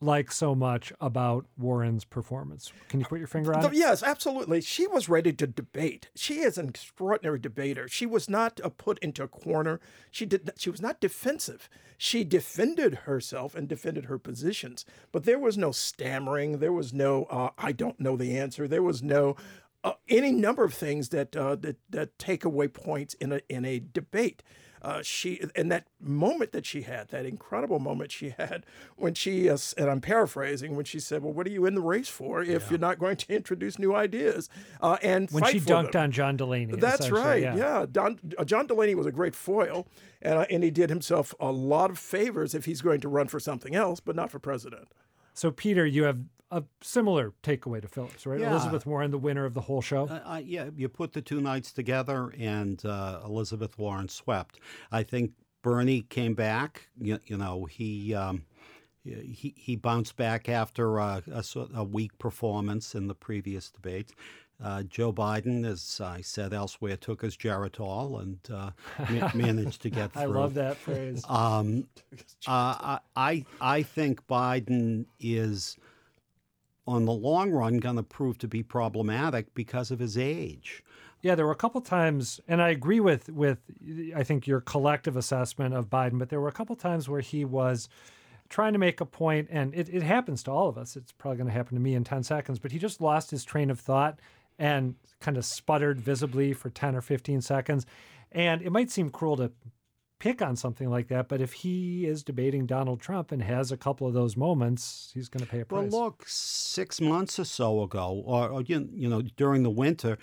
like 0.00 0.32
so 0.32 0.54
much 0.54 0.92
about 1.00 1.46
Warren's 1.58 2.04
performance? 2.04 2.72
Can 2.88 3.00
you 3.00 3.06
put 3.06 3.18
your 3.18 3.28
finger 3.28 3.54
on 3.54 3.64
it? 3.64 3.72
Yes, 3.74 4.02
absolutely. 4.02 4.60
She 4.60 4.86
was 4.86 5.08
ready 5.08 5.32
to 5.34 5.46
debate. 5.46 6.08
She 6.14 6.40
is 6.40 6.56
an 6.56 6.68
extraordinary 6.68 7.38
debater. 7.38 7.88
She 7.88 8.06
was 8.06 8.28
not 8.28 8.60
put 8.78 8.98
into 9.00 9.22
a 9.22 9.28
corner. 9.28 9.80
She 10.10 10.26
did. 10.26 10.50
She 10.58 10.70
was 10.70 10.80
not 10.80 11.00
defensive. 11.00 11.68
She 11.98 12.24
defended 12.24 12.94
herself 13.04 13.54
and 13.54 13.68
defended 13.68 14.06
her 14.06 14.18
positions. 14.18 14.86
But 15.12 15.24
there 15.24 15.38
was 15.38 15.58
no 15.58 15.70
stammering. 15.70 16.58
There 16.58 16.72
was 16.72 16.94
no 16.94 17.24
uh, 17.24 17.50
"I 17.58 17.72
don't 17.72 18.00
know 18.00 18.16
the 18.16 18.38
answer." 18.38 18.66
There 18.66 18.82
was 18.82 19.02
no 19.02 19.36
uh, 19.82 19.92
any 20.08 20.32
number 20.32 20.64
of 20.64 20.74
things 20.74 21.10
that 21.10 21.36
uh, 21.36 21.56
that 21.56 21.76
that 21.88 22.18
take 22.18 22.44
away 22.44 22.68
points 22.68 23.14
in 23.14 23.32
a 23.32 23.40
in 23.48 23.64
a 23.64 23.80
debate. 23.80 24.42
Uh, 24.82 25.02
she 25.02 25.40
and 25.54 25.70
that 25.70 25.86
moment 26.00 26.52
that 26.52 26.64
she 26.64 26.82
had, 26.82 27.08
that 27.08 27.26
incredible 27.26 27.78
moment 27.78 28.10
she 28.10 28.30
had 28.30 28.64
when 28.96 29.14
she, 29.14 29.48
uh, 29.48 29.58
and 29.76 29.90
I'm 29.90 30.00
paraphrasing, 30.00 30.74
when 30.76 30.84
she 30.84 31.00
said, 31.00 31.22
"Well, 31.22 31.32
what 31.32 31.46
are 31.46 31.50
you 31.50 31.66
in 31.66 31.74
the 31.74 31.80
race 31.80 32.08
for 32.08 32.42
if 32.42 32.48
yeah. 32.48 32.70
you're 32.70 32.78
not 32.78 32.98
going 32.98 33.16
to 33.16 33.32
introduce 33.34 33.78
new 33.78 33.94
ideas?" 33.94 34.48
Uh, 34.80 34.96
and 35.02 35.30
when 35.30 35.44
she 35.44 35.60
dunked 35.60 35.92
them. 35.92 36.04
on 36.04 36.10
John 36.12 36.36
Delaney. 36.36 36.74
That's 36.76 37.10
right. 37.10 37.42
Yeah, 37.42 37.56
yeah. 37.56 37.86
Don, 37.90 38.18
uh, 38.38 38.44
John 38.44 38.66
Delaney 38.66 38.94
was 38.94 39.06
a 39.06 39.12
great 39.12 39.34
foil, 39.34 39.86
and 40.22 40.38
uh, 40.38 40.46
and 40.50 40.62
he 40.62 40.70
did 40.70 40.90
himself 40.90 41.34
a 41.38 41.52
lot 41.52 41.90
of 41.90 41.98
favors 41.98 42.54
if 42.54 42.64
he's 42.64 42.80
going 42.80 43.00
to 43.00 43.08
run 43.08 43.28
for 43.28 43.40
something 43.40 43.74
else, 43.74 44.00
but 44.00 44.16
not 44.16 44.30
for 44.30 44.38
president. 44.38 44.88
So, 45.34 45.50
Peter, 45.50 45.86
you 45.86 46.04
have 46.04 46.20
a 46.50 46.64
similar 46.80 47.32
takeaway 47.42 47.80
to 47.80 47.88
Phillips, 47.88 48.26
right? 48.26 48.40
Yeah. 48.40 48.50
Elizabeth 48.50 48.86
Warren, 48.86 49.10
the 49.10 49.18
winner 49.18 49.44
of 49.44 49.54
the 49.54 49.60
whole 49.60 49.82
show. 49.82 50.08
Uh, 50.08 50.40
yeah, 50.44 50.70
you 50.76 50.88
put 50.88 51.12
the 51.12 51.22
two 51.22 51.40
nights 51.40 51.72
together, 51.72 52.32
and 52.38 52.84
uh, 52.84 53.20
Elizabeth 53.24 53.78
Warren 53.78 54.08
swept. 54.08 54.58
I 54.90 55.02
think 55.02 55.32
Bernie 55.62 56.02
came 56.02 56.34
back. 56.34 56.88
You, 57.00 57.20
you 57.26 57.36
know, 57.36 57.64
he. 57.64 58.14
Um, 58.14 58.44
he, 59.02 59.54
he 59.56 59.76
bounced 59.76 60.16
back 60.16 60.46
after 60.46 60.98
a, 60.98 61.22
a, 61.32 61.42
a, 61.74 61.82
weak 61.82 62.16
performance 62.18 62.94
in 62.94 63.06
the 63.06 63.14
previous 63.14 63.70
debate. 63.70 64.12
Uh, 64.62 64.82
Joe 64.82 65.10
Biden, 65.10 65.64
as 65.64 66.02
I 66.04 66.20
said 66.20 66.52
elsewhere, 66.52 66.98
took 66.98 67.22
his 67.22 67.34
Geritol 67.34 68.20
and 68.20 68.38
uh, 68.52 68.70
ma- 69.08 69.30
managed 69.34 69.80
to 69.82 69.90
get 69.90 70.12
through. 70.12 70.22
I 70.22 70.26
love 70.26 70.54
that 70.54 70.76
phrase. 70.76 71.24
Um, 71.26 71.86
uh, 72.46 72.98
I 73.16 73.46
I 73.58 73.82
think 73.82 74.26
Biden 74.26 75.06
is 75.18 75.78
on 76.86 77.04
the 77.04 77.12
long 77.12 77.50
run 77.50 77.78
going 77.78 77.96
to 77.96 78.02
prove 78.02 78.38
to 78.38 78.48
be 78.48 78.62
problematic 78.62 79.54
because 79.54 79.90
of 79.90 79.98
his 79.98 80.16
age. 80.16 80.82
Yeah, 81.22 81.34
there 81.34 81.44
were 81.44 81.52
a 81.52 81.56
couple 81.56 81.80
times, 81.82 82.40
and 82.48 82.62
I 82.62 82.70
agree 82.70 83.00
with 83.00 83.28
with 83.28 83.58
I 84.16 84.22
think 84.22 84.46
your 84.46 84.60
collective 84.60 85.16
assessment 85.16 85.74
of 85.74 85.90
Biden, 85.90 86.18
but 86.18 86.30
there 86.30 86.40
were 86.40 86.48
a 86.48 86.52
couple 86.52 86.76
times 86.76 87.08
where 87.08 87.20
he 87.20 87.44
was 87.44 87.88
trying 88.48 88.72
to 88.72 88.78
make 88.78 89.00
a 89.00 89.06
point, 89.06 89.48
and 89.50 89.74
it, 89.74 89.88
it 89.88 90.02
happens 90.02 90.42
to 90.42 90.50
all 90.50 90.68
of 90.68 90.76
us. 90.76 90.96
It's 90.96 91.12
probably 91.12 91.36
going 91.38 91.46
to 91.46 91.52
happen 91.52 91.76
to 91.76 91.80
me 91.80 91.94
in 91.94 92.04
10 92.04 92.24
seconds, 92.24 92.58
but 92.58 92.72
he 92.72 92.78
just 92.78 93.00
lost 93.00 93.30
his 93.30 93.44
train 93.44 93.70
of 93.70 93.78
thought 93.78 94.18
and 94.58 94.96
kind 95.20 95.36
of 95.36 95.44
sputtered 95.44 96.00
visibly 96.00 96.52
for 96.52 96.68
10 96.68 96.96
or 96.96 97.00
15 97.00 97.40
seconds. 97.42 97.86
And 98.32 98.60
it 98.60 98.70
might 98.70 98.90
seem 98.90 99.10
cruel 99.10 99.36
to 99.36 99.52
pick 100.20 100.40
on 100.40 100.54
something 100.54 100.88
like 100.88 101.08
that, 101.08 101.26
but 101.28 101.40
if 101.40 101.52
he 101.52 102.06
is 102.06 102.22
debating 102.22 102.66
Donald 102.66 103.00
Trump 103.00 103.32
and 103.32 103.42
has 103.42 103.72
a 103.72 103.76
couple 103.76 104.06
of 104.06 104.14
those 104.14 104.36
moments, 104.36 105.10
he's 105.12 105.28
going 105.28 105.44
to 105.44 105.50
pay 105.50 105.60
a 105.60 105.64
price. 105.64 105.90
Well, 105.90 106.04
look, 106.04 106.24
six 106.26 107.00
months 107.00 107.40
or 107.40 107.44
so 107.44 107.82
ago, 107.82 108.22
or, 108.24 108.48
or 108.48 108.62
you 108.62 109.08
know, 109.08 109.22
during 109.36 109.64
the 109.64 109.70
winter, 109.70 110.18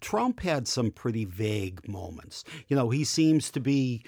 Trump 0.00 0.40
had 0.40 0.66
some 0.66 0.90
pretty 0.90 1.26
vague 1.26 1.86
moments. 1.86 2.44
You 2.68 2.76
know, 2.76 2.88
he 2.88 3.04
seems 3.04 3.50
to 3.50 3.60
be, 3.60 4.04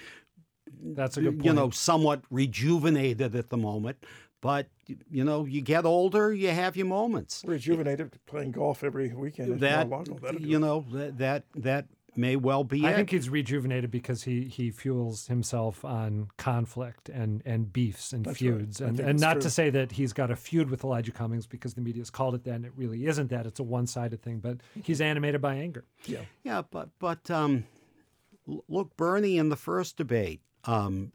that's 0.81 1.17
a 1.17 1.21
good 1.21 1.35
point. 1.35 1.45
you 1.45 1.53
know, 1.53 1.69
somewhat 1.69 2.21
rejuvenated 2.31 3.35
at 3.35 3.49
the 3.49 3.57
moment. 3.57 4.03
But 4.41 4.67
you 5.09 5.23
know, 5.23 5.45
you 5.45 5.61
get 5.61 5.85
older, 5.85 6.31
you 6.31 6.49
have 6.49 6.77
your 6.77 6.85
moments. 6.85 7.43
Rejuvenated 7.47 8.11
playing 8.27 8.51
golf 8.51 8.83
every 8.83 9.11
weekend. 9.11 9.59
That 9.59 9.89
you 10.39 10.59
know 10.59 10.85
that 10.91 11.17
that 11.17 11.45
that 11.55 11.87
may 12.17 12.35
well 12.35 12.63
be. 12.63 12.85
I 12.85 12.91
it. 12.91 12.95
think 12.95 13.09
he's 13.11 13.29
rejuvenated 13.29 13.91
because 13.91 14.23
he 14.23 14.45
he 14.45 14.71
fuels 14.71 15.27
himself 15.27 15.83
on 15.85 16.29
conflict 16.37 17.09
and 17.09 17.41
and 17.45 17.71
beefs 17.71 18.13
and 18.13 18.25
That's 18.25 18.39
feuds, 18.39 18.81
right. 18.81 18.89
and 18.89 18.99
and 18.99 19.19
not 19.19 19.33
true. 19.33 19.41
to 19.41 19.49
say 19.49 19.69
that 19.71 19.91
he's 19.93 20.13
got 20.13 20.31
a 20.31 20.35
feud 20.35 20.69
with 20.69 20.83
Elijah 20.83 21.11
Cummings 21.11 21.47
because 21.47 21.73
the 21.73 21.81
media's 21.81 22.09
called 22.09 22.35
it 22.35 22.43
that, 22.45 22.55
and 22.55 22.65
it 22.65 22.73
really 22.75 23.05
isn't 23.05 23.29
that. 23.29 23.45
It's 23.45 23.59
a 23.59 23.63
one 23.63 23.87
sided 23.87 24.21
thing, 24.21 24.39
but 24.39 24.57
he's 24.83 25.01
animated 25.01 25.41
by 25.41 25.55
anger. 25.55 25.85
Yeah, 26.05 26.21
yeah, 26.43 26.61
but 26.69 26.89
but 26.99 27.29
um, 27.31 27.65
look, 28.67 28.95
Bernie 28.97 29.37
in 29.37 29.49
the 29.49 29.55
first 29.55 29.97
debate 29.97 30.41
um, 30.65 31.11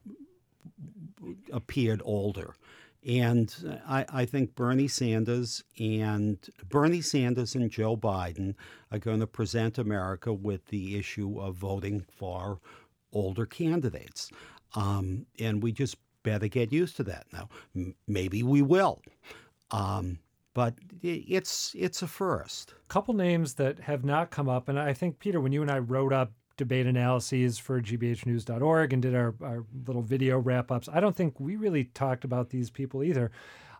appeared 1.53 2.03
older. 2.05 2.55
And 3.07 3.81
I, 3.89 4.05
I, 4.13 4.25
think 4.27 4.55
Bernie 4.55 4.89
Sanders 4.89 5.65
and 5.79 6.39
Bernie 6.69 7.01
Sanders 7.01 7.55
and 7.55 7.71
Joe 7.71 7.97
Biden 7.97 8.55
are 8.93 8.99
going 8.99 9.21
to 9.21 9.27
present 9.27 9.79
America 9.79 10.35
with 10.35 10.67
the 10.67 10.99
issue 10.99 11.41
of 11.41 11.55
voting 11.55 12.05
for 12.15 12.61
older 13.13 13.47
candidates. 13.47 14.31
Um, 14.75 15.25
and 15.39 15.63
we 15.63 15.73
just 15.73 15.97
better 16.23 16.47
get 16.49 16.73
used 16.73 16.97
to 16.97 17.05
that 17.05 17.27
now. 17.33 17.49
M- 17.75 17.95
maybe 18.07 18.43
we 18.43 18.61
will. 18.61 19.01
Um, 19.71 20.19
but 20.53 20.75
it's 21.03 21.75
it's 21.79 22.03
a 22.03 22.09
first. 22.09 22.75
Couple 22.89 23.15
names 23.15 23.55
that 23.55 23.79
have 23.81 24.05
not 24.05 24.31
come 24.31 24.49
up, 24.49 24.69
and 24.69 24.79
I 24.79 24.93
think 24.93 25.21
Peter, 25.21 25.41
when 25.41 25.53
you 25.53 25.63
and 25.63 25.71
I 25.71 25.79
wrote 25.79 26.13
up 26.13 26.33
debate 26.61 26.87
analyses 26.87 27.59
for 27.59 27.81
gbhnews.org 27.81 28.92
and 28.92 29.01
did 29.01 29.14
our, 29.14 29.35
our 29.40 29.64
little 29.87 30.03
video 30.03 30.38
wrap 30.38 30.70
ups. 30.70 30.90
I 30.92 31.01
don't 31.01 31.16
think 31.16 31.40
we 31.40 31.57
really 31.57 31.85
talked 31.85 32.23
about 32.23 32.51
these 32.51 32.68
people 32.68 33.03
either. 33.03 33.31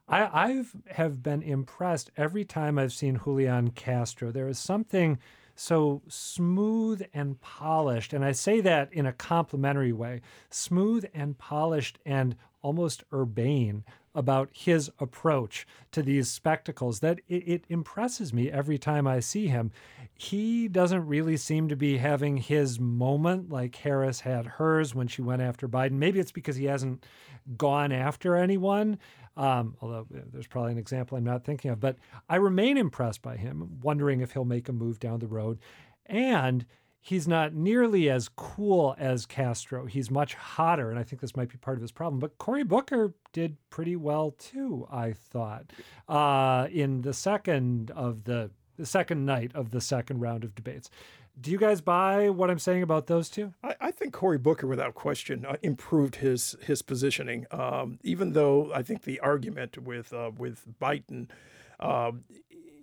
I 0.09 0.49
I've 0.49 0.75
have 0.93 1.23
been 1.23 1.43
impressed 1.43 2.11
every 2.17 2.47
time 2.47 2.79
I've 2.79 2.95
seen 2.95 3.21
Julian 3.23 3.73
Castro. 3.73 4.33
There 4.33 4.49
is 4.49 4.59
something 4.59 5.19
so 5.55 6.01
smooth 6.09 7.03
and 7.13 7.39
polished. 7.43 8.15
And 8.15 8.25
I 8.25 8.33
say 8.33 8.63
that 8.63 8.91
in 8.95 9.05
a 9.05 9.13
complimentary 9.13 9.93
way 9.93 10.23
smooth 10.49 11.05
and 11.13 11.37
polished 11.37 11.99
and 12.07 12.35
almost 12.63 13.05
urbane 13.13 13.85
about 14.15 14.51
his 14.53 14.91
approach 14.99 15.67
to 15.93 16.03
these 16.03 16.29
spectacles 16.29 17.01
that 17.01 17.21
it, 17.29 17.47
it, 17.47 17.65
impresses 17.69 18.33
me 18.33 18.51
every 18.51 18.79
time 18.79 19.07
I 19.07 19.21
see 19.21 19.47
him. 19.47 19.71
He 20.15 20.69
doesn't 20.69 21.07
really 21.07 21.37
seem 21.37 21.69
to 21.69 21.77
be 21.77 21.99
having 21.99 22.39
his 22.39 22.81
moment 22.81 23.51
like 23.51 23.77
Harris 23.77 24.21
had 24.21 24.47
hers 24.47 24.95
when 24.95 25.07
she 25.07 25.23
went 25.23 25.43
after 25.43 25.69
Biden. 25.69 25.93
Maybe 25.93 26.19
it's 26.19 26.33
because 26.33 26.57
he 26.57 26.65
hasn't 26.65 27.05
gone 27.57 27.93
after 27.93 28.37
anyone, 28.37 28.99
um, 29.37 29.77
although 29.81 30.07
there's 30.11 30.47
probably 30.47 30.73
an 30.73 30.79
example 30.79 31.17
I'm 31.17 31.25
not 31.25 31.45
thinking 31.45 31.71
of. 31.71 31.79
But 31.79 31.97
I 32.29 32.37
remain 32.37 32.77
impressed 32.77 33.23
by 33.23 33.37
him, 33.37 33.79
wondering 33.81 34.21
if 34.21 34.33
he'll 34.33 34.45
make 34.45 34.69
a 34.69 34.73
move 34.73 34.99
down 34.99 35.21
the 35.21 35.29
road. 35.29 35.59
And 36.07 36.67
he's 37.01 37.27
not 37.27 37.55
nearly 37.55 38.11
as 38.11 38.29
cool 38.29 38.95
as 38.99 39.27
Castro. 39.27 39.87
He's 39.87 40.11
much 40.11 40.35
hotter, 40.35 40.91
and 40.91 40.99
I 40.99 41.03
think 41.03 41.21
this 41.21 41.37
might 41.37 41.49
be 41.49 41.57
part 41.57 41.77
of 41.77 41.83
his 41.83 41.93
problem. 41.93 42.21
But 42.21 42.39
Cory 42.39 42.65
Booker 42.65 43.15
did 43.33 43.57
pretty 43.71 43.97
well 43.97 44.33
too, 44.33 44.87
I 44.91 45.13
thought, 45.13 45.73
uh, 46.09 46.69
in 46.71 47.03
the 47.03 47.15
second 47.15 47.91
of 47.93 48.25
the 48.25 48.51
the 48.77 48.87
second 48.87 49.27
night 49.27 49.53
of 49.55 49.73
the 49.73 49.81
second 49.81 50.21
round 50.21 50.43
of 50.43 50.55
debates. 50.55 50.89
Do 51.39 51.51
you 51.51 51.59
guys 51.59 51.81
buy 51.81 52.31
what 52.31 52.51
I'm 52.51 52.59
saying 52.59 52.83
about 52.83 53.07
those 53.07 53.29
two? 53.29 53.53
I, 53.63 53.75
I 53.81 53.91
think 53.91 54.13
Cory 54.13 54.39
Booker, 54.39 54.67
without 54.67 54.95
question, 54.95 55.47
uh, 55.47 55.57
improved 55.63 56.17
his 56.17 56.57
his 56.63 56.83
positioning. 56.83 57.47
Um, 57.51 57.99
even 58.03 58.33
though 58.33 58.73
I 58.75 58.83
think 58.83 59.03
the 59.03 59.21
argument 59.21 59.79
with 59.79 60.13
uh, 60.13 60.33
with 60.37 60.67
Biden 60.81 61.29
uh, 61.79 62.13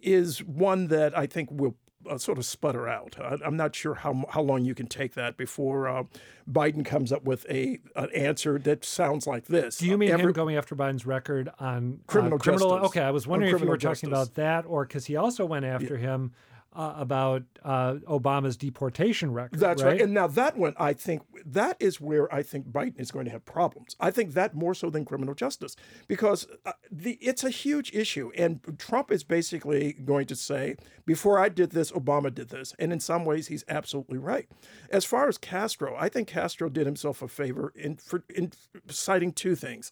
is 0.01 0.43
one 0.43 0.88
that 0.88 1.17
I 1.17 1.27
think 1.27 1.49
will 1.51 1.75
uh, 2.10 2.17
sort 2.17 2.38
of 2.38 2.45
sputter 2.45 2.88
out. 2.88 3.15
I, 3.19 3.38
am 3.45 3.57
not 3.57 3.75
sure 3.75 3.95
how 3.95 4.25
how 4.29 4.41
long 4.41 4.65
you 4.65 4.75
can 4.75 4.88
take 4.88 5.13
that 5.15 5.38
before 5.38 5.88
uh, 5.88 6.03
Biden 6.49 6.86
comes 6.86 7.12
up 7.12 7.23
with 7.23 7.45
a 7.49 7.79
an 7.95 8.10
answer 8.15 8.60
that 8.60 8.86
sounds 8.86 9.27
like 9.27 9.45
this. 9.45 9.77
Do 9.77 9.88
you 9.88 9.97
mean 9.97 10.12
Every, 10.12 10.25
him 10.25 10.31
going 10.33 10.55
after 10.55 10.75
Biden's 10.75 11.05
record 11.05 11.49
on 11.60 11.99
criminal 12.07 12.38
uh, 12.38 12.39
criminal? 12.39 12.69
Justice. 12.69 12.89
Okay, 12.89 13.01
I 13.01 13.12
was 13.12 13.27
wondering 13.27 13.53
if 13.53 13.62
you 13.62 13.67
were 13.67 13.77
justice. 13.77 14.01
talking 14.01 14.13
about 14.13 14.36
that, 14.36 14.65
or 14.65 14.86
because 14.86 15.05
he 15.05 15.15
also 15.15 15.45
went 15.45 15.65
after 15.65 15.95
yeah. 15.95 16.07
him 16.07 16.33
uh, 16.77 16.93
about 16.95 17.41
uh, 17.65 17.95
Obama's 18.07 18.55
deportation 18.55 19.33
record. 19.33 19.59
That's 19.59 19.81
right? 19.81 19.93
right. 19.93 20.01
And 20.01 20.13
now 20.13 20.27
that 20.27 20.55
one, 20.55 20.75
I 20.77 20.93
think 20.93 21.23
that 21.43 21.75
is 21.79 21.99
where 21.99 22.31
I 22.33 22.43
think 22.43 22.67
Biden 22.67 22.99
is 22.99 23.09
going 23.09 23.25
to 23.25 23.31
have 23.31 23.43
problems. 23.45 23.95
I 23.99 24.11
think 24.11 24.35
that 24.35 24.53
more 24.53 24.75
so 24.75 24.91
than 24.91 25.03
criminal 25.03 25.33
justice 25.33 25.75
because 26.07 26.47
uh, 26.67 26.73
the 26.91 27.13
it's 27.13 27.43
a 27.43 27.49
huge 27.49 27.93
issue, 27.95 28.31
and 28.37 28.61
Trump 28.77 29.11
is 29.11 29.23
basically 29.23 29.93
going 29.93 30.27
to 30.27 30.35
say, 30.35 30.75
"Before 31.07 31.39
I 31.39 31.49
did 31.49 31.71
this, 31.71 31.91
Obama 31.91 32.33
did 32.33 32.49
this," 32.49 32.75
and 32.77 32.93
in 32.93 32.99
some 32.99 33.25
ways, 33.25 33.47
he's 33.47 33.65
absolutely 33.67 34.19
right. 34.19 34.47
As 34.91 35.03
far 35.03 35.27
as 35.27 35.39
Castro, 35.39 35.95
I 35.97 36.09
think 36.09 36.27
Castro 36.27 36.69
did 36.69 36.85
himself 36.85 37.23
a 37.23 37.27
favor 37.27 37.73
in 37.75 37.97
for, 37.97 38.23
in 38.29 38.51
citing 38.87 39.31
two 39.31 39.55
things 39.55 39.91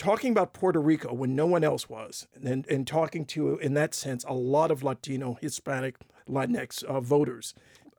talking 0.00 0.32
about 0.32 0.54
Puerto 0.54 0.80
Rico 0.80 1.12
when 1.12 1.36
no 1.36 1.44
one 1.44 1.62
else 1.62 1.88
was, 1.90 2.26
and, 2.42 2.66
and 2.66 2.86
talking 2.86 3.26
to, 3.26 3.58
in 3.58 3.74
that 3.74 3.94
sense, 3.94 4.24
a 4.26 4.32
lot 4.32 4.70
of 4.70 4.82
Latino, 4.82 5.36
Hispanic, 5.42 5.96
Latinx 6.26 6.82
uh, 6.84 7.00
voters, 7.00 7.54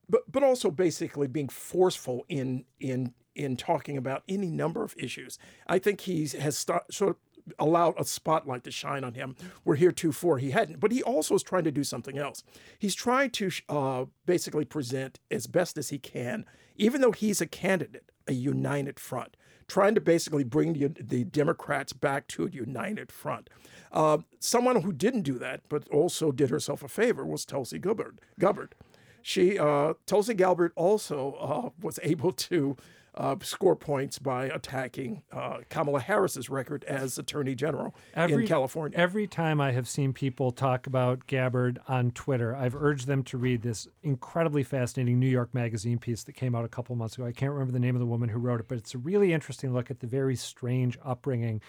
but 0.09 0.29
but 0.31 0.41
also 0.43 0.71
basically 0.71 1.27
being 1.27 1.47
forceful 1.47 2.25
in 2.27 2.65
in 2.79 3.13
in 3.35 3.55
talking 3.55 3.97
about 3.97 4.23
any 4.27 4.49
number 4.49 4.83
of 4.83 4.95
issues. 4.97 5.37
I 5.67 5.77
think 5.77 6.01
he 6.01 6.27
has 6.39 6.57
start, 6.57 6.91
sort 6.91 7.11
of 7.11 7.53
allowed 7.59 7.99
a 7.99 8.05
spotlight 8.05 8.63
to 8.63 8.71
shine 8.71 9.03
on 9.03 9.13
him 9.13 9.35
where 9.63 9.75
heretofore 9.75 10.39
he 10.39 10.51
hadn't. 10.51 10.79
But 10.79 10.91
he 10.91 11.03
also 11.03 11.35
is 11.35 11.43
trying 11.43 11.63
to 11.65 11.71
do 11.71 11.83
something 11.83 12.17
else. 12.17 12.43
He's 12.79 12.95
trying 12.95 13.29
to 13.31 13.51
uh, 13.69 14.05
basically 14.25 14.65
present 14.65 15.19
as 15.29 15.47
best 15.47 15.77
as 15.77 15.89
he 15.89 15.99
can, 15.99 16.45
even 16.75 17.01
though 17.01 17.11
he's 17.11 17.41
a 17.41 17.47
candidate, 17.47 18.11
a 18.27 18.33
united 18.33 18.99
front 18.99 19.37
trying 19.71 19.95
to 19.95 20.01
basically 20.01 20.43
bring 20.43 20.73
the, 20.73 20.87
the 21.01 21.23
Democrats 21.23 21.93
back 21.93 22.27
to 22.27 22.45
a 22.45 22.49
united 22.49 23.09
front. 23.09 23.49
Uh, 23.93 24.17
someone 24.37 24.81
who 24.81 24.91
didn't 24.91 25.21
do 25.21 25.39
that, 25.39 25.61
but 25.69 25.87
also 25.87 26.29
did 26.33 26.49
herself 26.49 26.83
a 26.83 26.89
favor, 26.89 27.25
was 27.25 27.45
Tulsi 27.45 27.79
Gabbard. 27.79 28.19
Gabbard. 28.37 28.75
She, 29.21 29.57
uh, 29.57 29.93
Tulsi 30.05 30.33
Gabbard 30.33 30.73
also 30.75 31.37
uh, 31.39 31.69
was 31.81 32.01
able 32.03 32.33
to 32.33 32.75
uh, 33.15 33.35
score 33.41 33.75
points 33.75 34.19
by 34.19 34.45
attacking 34.45 35.21
uh, 35.31 35.57
Kamala 35.69 35.99
Harris's 35.99 36.49
record 36.49 36.83
as 36.85 37.17
Attorney 37.17 37.55
General 37.55 37.93
every, 38.15 38.43
in 38.43 38.47
California. 38.47 38.97
Every 38.97 39.27
time 39.27 39.59
I 39.59 39.71
have 39.71 39.87
seen 39.87 40.13
people 40.13 40.51
talk 40.51 40.87
about 40.87 41.27
Gabbard 41.27 41.79
on 41.87 42.11
Twitter, 42.11 42.55
I've 42.55 42.75
urged 42.75 43.07
them 43.07 43.23
to 43.23 43.37
read 43.37 43.61
this 43.61 43.87
incredibly 44.01 44.63
fascinating 44.63 45.19
New 45.19 45.27
York 45.27 45.53
Magazine 45.53 45.97
piece 45.97 46.23
that 46.23 46.33
came 46.33 46.55
out 46.55 46.63
a 46.63 46.69
couple 46.69 46.95
months 46.95 47.15
ago. 47.15 47.25
I 47.25 47.33
can't 47.33 47.51
remember 47.51 47.73
the 47.73 47.79
name 47.79 47.95
of 47.95 47.99
the 47.99 48.05
woman 48.05 48.29
who 48.29 48.39
wrote 48.39 48.61
it, 48.61 48.67
but 48.67 48.77
it's 48.77 48.95
a 48.95 48.99
really 48.99 49.33
interesting 49.33 49.73
look 49.73 49.91
at 49.91 49.99
the 49.99 50.07
very 50.07 50.35
strange 50.35 50.97
upbringing 51.03 51.61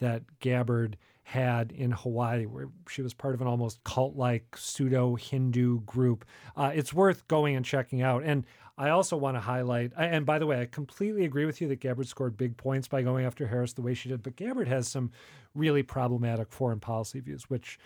that 0.00 0.22
Gabbard 0.40 0.98
had 1.24 1.70
in 1.72 1.92
Hawaii, 1.92 2.46
where 2.46 2.68
she 2.88 3.00
was 3.00 3.14
part 3.14 3.34
of 3.34 3.40
an 3.40 3.46
almost 3.46 3.82
cult 3.84 4.16
like 4.16 4.56
pseudo 4.56 5.14
Hindu 5.14 5.80
group. 5.80 6.24
Uh, 6.56 6.72
it's 6.74 6.92
worth 6.92 7.26
going 7.28 7.54
and 7.54 7.64
checking 7.64 8.02
out. 8.02 8.22
And 8.24 8.44
I 8.78 8.88
also 8.88 9.16
want 9.16 9.36
to 9.36 9.40
highlight, 9.40 9.92
and 9.96 10.24
by 10.24 10.38
the 10.38 10.46
way, 10.46 10.60
I 10.60 10.66
completely 10.66 11.24
agree 11.24 11.44
with 11.44 11.60
you 11.60 11.68
that 11.68 11.80
Gabbard 11.80 12.08
scored 12.08 12.36
big 12.36 12.56
points 12.56 12.88
by 12.88 13.02
going 13.02 13.26
after 13.26 13.46
Harris 13.46 13.74
the 13.74 13.82
way 13.82 13.92
she 13.92 14.08
did, 14.08 14.22
but 14.22 14.36
Gabbard 14.36 14.66
has 14.68 14.88
some 14.88 15.10
really 15.54 15.82
problematic 15.82 16.50
foreign 16.50 16.80
policy 16.80 17.20
views, 17.20 17.44
which, 17.50 17.78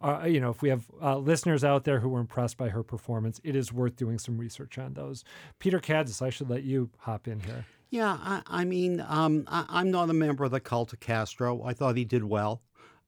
uh, 0.00 0.24
you 0.26 0.40
know, 0.40 0.50
if 0.50 0.62
we 0.62 0.68
have 0.68 0.84
uh, 1.02 1.18
listeners 1.18 1.64
out 1.64 1.82
there 1.82 1.98
who 1.98 2.08
were 2.08 2.20
impressed 2.20 2.56
by 2.56 2.68
her 2.68 2.84
performance, 2.84 3.40
it 3.42 3.56
is 3.56 3.72
worth 3.72 3.96
doing 3.96 4.18
some 4.18 4.38
research 4.38 4.78
on 4.78 4.94
those. 4.94 5.24
Peter 5.58 5.80
Kadzis, 5.80 6.22
I 6.22 6.30
should 6.30 6.48
let 6.48 6.62
you 6.62 6.90
hop 6.98 7.26
in 7.26 7.40
here. 7.40 7.66
Yeah, 7.90 8.18
I, 8.20 8.42
I 8.46 8.64
mean, 8.64 9.04
um, 9.08 9.44
I, 9.48 9.80
am 9.80 9.90
not 9.90 10.10
a 10.10 10.12
member 10.12 10.44
of 10.44 10.50
the 10.50 10.60
cult 10.60 10.92
of 10.92 11.00
Castro. 11.00 11.62
I 11.64 11.72
thought 11.72 11.96
he 11.96 12.04
did 12.04 12.22
well. 12.22 12.62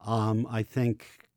Um, 0.04 0.48
I 0.50 0.62
think 0.62 1.29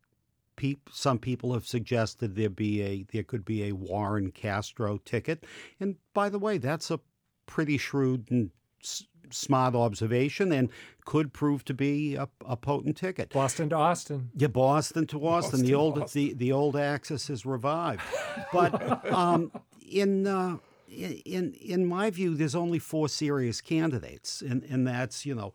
some 0.92 1.20
people 1.20 1.54
have 1.54 1.66
suggested 1.66 2.36
there 2.36 2.50
be 2.50 2.82
a 2.82 3.06
there 3.12 3.24
could 3.24 3.46
be 3.46 3.64
a 3.64 3.72
Warren 3.74 4.32
Castro 4.32 5.00
ticket, 5.04 5.46
and 5.80 5.96
by 6.14 6.30
the 6.30 6.40
way, 6.40 6.58
that's 6.58 6.92
a 6.92 7.00
pretty 7.46 7.78
shrewd 7.78 8.30
and 8.30 8.52
s- 8.82 9.06
smart 9.30 9.76
observation, 9.76 10.52
and 10.52 10.70
could 11.06 11.34
prove 11.34 11.66
to 11.66 11.74
be 11.74 12.16
a, 12.16 12.28
a, 12.46 12.56
potent 12.56 12.98
ticket. 12.98 13.30
Boston 13.32 13.70
to 13.70 13.76
Austin. 13.76 14.30
Yeah, 14.36 14.48
Boston 14.48 15.08
to 15.08 15.18
Austin. 15.26 15.52
Boston 15.52 15.66
the 15.66 15.74
old 15.76 16.00
Austin. 16.00 16.28
the 16.30 16.34
the 16.36 16.52
old 16.52 16.76
axis 16.76 17.30
is 17.30 17.46
revived, 17.46 18.04
but 18.52 19.12
um, 19.12 19.52
in. 19.90 20.28
Uh, 20.28 20.58
in 20.96 21.54
in 21.54 21.88
my 21.88 22.12
view, 22.12 22.36
there's 22.36 22.54
only 22.54 22.78
four 22.78 23.10
serious 23.10 23.62
candidates, 23.62 24.44
and, 24.44 24.64
and 24.66 24.86
that's 24.86 25.26
you 25.26 25.34
know 25.34 25.52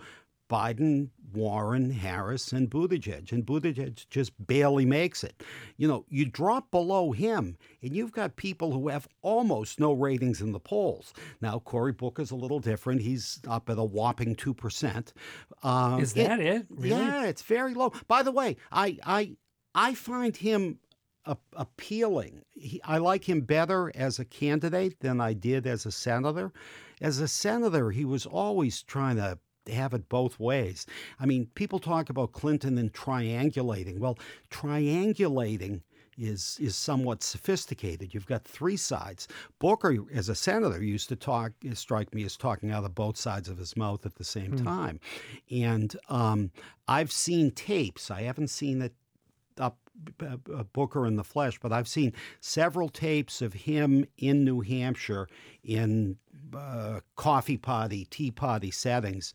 Biden, 0.49 1.09
Warren, 1.33 1.91
Harris, 1.91 2.53
and 2.53 2.71
Buttigieg. 2.71 3.33
And 3.33 3.45
Buttigieg 3.45 4.07
just 4.11 4.33
barely 4.47 4.85
makes 4.85 5.25
it. 5.25 5.43
You 5.77 5.89
know, 5.89 6.05
you 6.09 6.25
drop 6.27 6.71
below 6.71 7.13
him, 7.13 7.57
and 7.83 7.95
you've 7.95 8.13
got 8.13 8.37
people 8.37 8.73
who 8.73 8.89
have 8.89 9.09
almost 9.23 9.81
no 9.81 9.93
ratings 9.93 10.41
in 10.41 10.53
the 10.53 10.61
polls. 10.61 11.13
Now, 11.41 11.59
Cory 11.59 11.93
Booker's 11.93 12.31
a 12.31 12.37
little 12.37 12.61
different. 12.61 13.03
He's 13.03 13.41
up 13.49 13.69
at 13.71 13.79
a 13.79 13.85
whopping 13.85 14.37
2%. 14.37 15.13
Um, 15.63 16.01
Is 16.01 16.13
that 16.15 16.41
it? 16.41 16.47
it? 16.47 16.67
Really? 16.71 16.91
Yeah, 16.91 17.25
it's 17.27 17.43
very 17.43 17.75
low. 17.75 17.93
By 18.07 18.23
the 18.23 18.33
way, 18.33 18.57
I, 18.71 18.99
I, 19.05 19.37
I 19.75 19.95
find 19.95 20.37
him 20.37 20.79
appealing. 21.55 22.43
He, 22.51 22.81
I 22.85 22.99
like 22.99 23.29
him 23.29 23.43
better 23.43 23.93
as 23.95 24.19
a 24.19 24.25
candidate 24.25 25.01
than 25.01 25.21
I 25.21 25.33
did 25.33 25.67
as 25.67 25.87
a 25.87 25.93
senator. 25.93 26.53
As 27.01 27.21
a 27.21 27.29
senator, 27.29 27.91
he 27.91 28.05
was 28.05 28.27
always 28.27 28.83
trying 28.83 29.17
to 29.17 29.39
have 29.71 29.95
it 29.95 30.09
both 30.09 30.39
ways. 30.39 30.87
I 31.21 31.27
mean, 31.27 31.47
people 31.55 31.79
talk 31.79 32.11
about 32.11 32.33
Clinton 32.33 32.79
and 32.79 32.93
triangulating. 32.93 33.99
Well, 33.99 34.19
triangulating 34.51 35.83
is 36.19 36.59
is 36.61 36.77
somewhat 36.77 37.23
sophisticated. 37.23 38.13
You've 38.13 38.27
got 38.27 38.45
three 38.45 38.77
sides. 38.77 39.29
Booker, 39.59 39.97
as 40.13 40.29
a 40.29 40.35
senator, 40.35 40.83
used 40.83 41.09
to 41.11 41.17
talk 41.17 41.53
strike 41.75 42.13
me 42.13 42.25
as 42.25 42.37
talking 42.37 42.71
out 42.71 42.85
of 42.85 42.95
both 42.95 43.17
sides 43.17 43.49
of 43.49 43.59
his 43.59 43.77
mouth 43.77 44.05
at 44.05 44.17
the 44.17 44.25
same 44.25 44.53
mm. 44.53 44.65
time. 44.65 45.01
And 45.51 45.97
um, 46.09 46.51
I've 46.89 47.13
seen 47.13 47.53
tapes. 47.53 48.11
I 48.11 48.23
haven't 48.23 48.49
seen 48.49 48.83
it 48.83 48.95
up 49.59 49.79
uh, 50.23 50.37
uh, 50.55 50.63
Booker 50.73 51.07
in 51.07 51.17
the 51.17 51.25
flesh, 51.25 51.59
but 51.61 51.73
I've 51.73 51.89
seen 51.89 52.13
several 52.41 52.89
tapes 52.89 53.43
of 53.43 53.53
him 53.53 54.05
in 54.17 54.45
New 54.45 54.61
Hampshire 54.61 55.29
in 55.65 56.17
uh, 56.55 57.01
coffee 57.17 57.57
party, 57.57 58.07
tea 58.11 58.31
party 58.31 58.71
settings. 58.71 59.33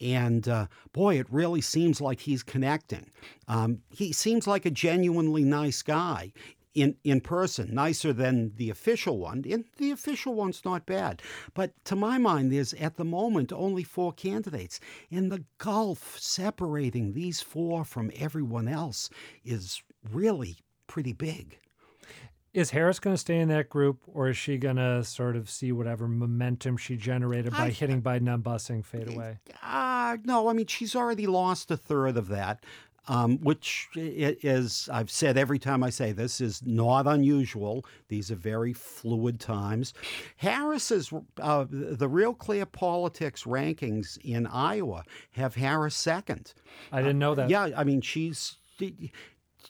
And 0.00 0.46
uh, 0.46 0.66
boy, 0.92 1.18
it 1.18 1.26
really 1.30 1.60
seems 1.60 2.00
like 2.00 2.20
he's 2.20 2.42
connecting. 2.42 3.10
Um, 3.48 3.80
he 3.90 4.12
seems 4.12 4.46
like 4.46 4.66
a 4.66 4.70
genuinely 4.70 5.42
nice 5.42 5.82
guy 5.82 6.32
in, 6.74 6.94
in 7.04 7.22
person, 7.22 7.74
nicer 7.74 8.12
than 8.12 8.52
the 8.56 8.68
official 8.68 9.18
one. 9.18 9.42
And 9.50 9.64
the 9.78 9.90
official 9.90 10.34
one's 10.34 10.64
not 10.64 10.84
bad. 10.84 11.22
But 11.54 11.72
to 11.86 11.96
my 11.96 12.18
mind, 12.18 12.52
there's 12.52 12.74
at 12.74 12.96
the 12.96 13.04
moment 13.04 13.52
only 13.52 13.82
four 13.82 14.12
candidates. 14.12 14.78
And 15.10 15.32
the 15.32 15.44
gulf 15.56 16.18
separating 16.18 17.14
these 17.14 17.40
four 17.40 17.84
from 17.84 18.12
everyone 18.14 18.68
else 18.68 19.08
is 19.42 19.82
really 20.12 20.58
pretty 20.86 21.14
big. 21.14 21.58
Is 22.56 22.70
Harris 22.70 22.98
going 22.98 23.12
to 23.12 23.18
stay 23.18 23.38
in 23.38 23.48
that 23.48 23.68
group, 23.68 23.98
or 24.06 24.30
is 24.30 24.36
she 24.38 24.56
going 24.56 24.76
to 24.76 25.04
sort 25.04 25.36
of 25.36 25.50
see 25.50 25.72
whatever 25.72 26.08
momentum 26.08 26.78
she 26.78 26.96
generated 26.96 27.52
by 27.52 27.66
I- 27.66 27.70
hitting 27.70 28.00
Biden 28.00 28.32
on 28.32 28.42
busing 28.42 28.82
fade 28.82 29.12
away? 29.12 29.38
Uh, 29.62 30.16
no, 30.24 30.48
I 30.48 30.54
mean, 30.54 30.64
she's 30.66 30.96
already 30.96 31.26
lost 31.26 31.70
a 31.70 31.76
third 31.76 32.16
of 32.16 32.28
that, 32.28 32.64
um, 33.08 33.36
which 33.42 33.88
is, 33.94 34.88
I've 34.90 35.10
said 35.10 35.36
every 35.36 35.58
time 35.58 35.82
I 35.82 35.90
say 35.90 36.12
this, 36.12 36.40
is 36.40 36.62
not 36.64 37.06
unusual. 37.06 37.84
These 38.08 38.30
are 38.30 38.36
very 38.36 38.72
fluid 38.72 39.38
times. 39.38 39.92
Harris 40.38 40.90
is, 40.90 41.12
uh, 41.42 41.66
the 41.68 42.08
Real 42.08 42.32
Clear 42.32 42.64
Politics 42.64 43.44
rankings 43.44 44.16
in 44.24 44.46
Iowa 44.46 45.04
have 45.32 45.56
Harris 45.56 45.94
second. 45.94 46.54
I 46.90 47.02
didn't 47.02 47.18
know 47.18 47.34
that. 47.34 47.50
Yeah, 47.50 47.68
I 47.76 47.84
mean, 47.84 48.00
she's, 48.00 48.56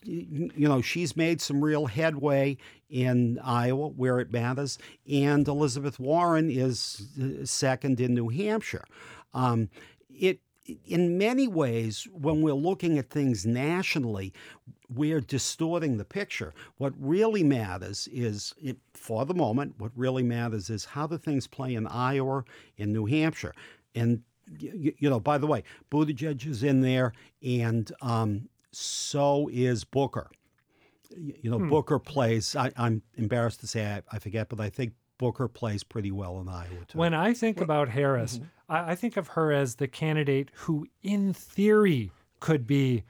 you 0.03 0.67
know, 0.67 0.81
she's 0.81 1.15
made 1.15 1.41
some 1.41 1.63
real 1.63 1.85
headway 1.85 2.57
in 2.89 3.39
Iowa 3.43 3.89
where 3.89 4.19
it 4.19 4.31
matters, 4.31 4.77
and 5.09 5.47
Elizabeth 5.47 5.99
Warren 5.99 6.49
is 6.49 7.07
uh, 7.21 7.45
second 7.45 7.99
in 7.99 8.13
New 8.13 8.29
Hampshire. 8.29 8.85
Um, 9.33 9.69
it, 10.09 10.39
in 10.85 11.17
many 11.17 11.47
ways, 11.47 12.07
when 12.11 12.41
we're 12.41 12.53
looking 12.53 12.97
at 12.97 13.09
things 13.09 13.45
nationally, 13.45 14.33
we're 14.93 15.21
distorting 15.21 15.97
the 15.97 16.05
picture. 16.05 16.53
What 16.77 16.93
really 16.99 17.43
matters 17.43 18.07
is, 18.11 18.53
for 18.93 19.25
the 19.25 19.33
moment, 19.33 19.75
what 19.77 19.91
really 19.95 20.23
matters 20.23 20.69
is 20.69 20.85
how 20.85 21.07
the 21.07 21.17
things 21.17 21.47
play 21.47 21.75
in 21.75 21.87
Iowa 21.87 22.43
and 22.77 22.93
New 22.93 23.05
Hampshire. 23.05 23.53
And 23.95 24.23
you, 24.59 24.93
you 24.97 25.09
know, 25.09 25.19
by 25.19 25.37
the 25.37 25.47
way, 25.47 25.63
Buttigieg 25.91 26.45
is 26.45 26.63
in 26.63 26.81
there, 26.81 27.13
and 27.41 27.91
um, 28.01 28.49
so 28.71 29.49
is 29.51 29.83
Booker. 29.83 30.29
You 31.15 31.49
know, 31.49 31.59
hmm. 31.59 31.69
Booker 31.69 31.99
plays. 31.99 32.55
I, 32.55 32.71
I'm 32.77 33.01
embarrassed 33.15 33.61
to 33.61 33.67
say 33.67 33.85
I, 33.85 34.01
I 34.11 34.19
forget, 34.19 34.49
but 34.49 34.59
I 34.59 34.69
think 34.69 34.93
Booker 35.17 35.47
plays 35.47 35.83
pretty 35.83 36.11
well 36.11 36.39
in 36.39 36.49
Iowa 36.49 36.85
too. 36.87 36.97
When 36.97 37.13
I 37.13 37.33
think 37.33 37.61
about 37.61 37.89
Harris, 37.89 38.37
mm-hmm. 38.37 38.45
I, 38.71 38.91
I 38.91 38.95
think 38.95 39.17
of 39.17 39.29
her 39.29 39.51
as 39.51 39.75
the 39.75 39.87
candidate 39.87 40.51
who, 40.53 40.87
in 41.01 41.33
theory, 41.33 42.11
could 42.39 42.67
be 42.67 43.03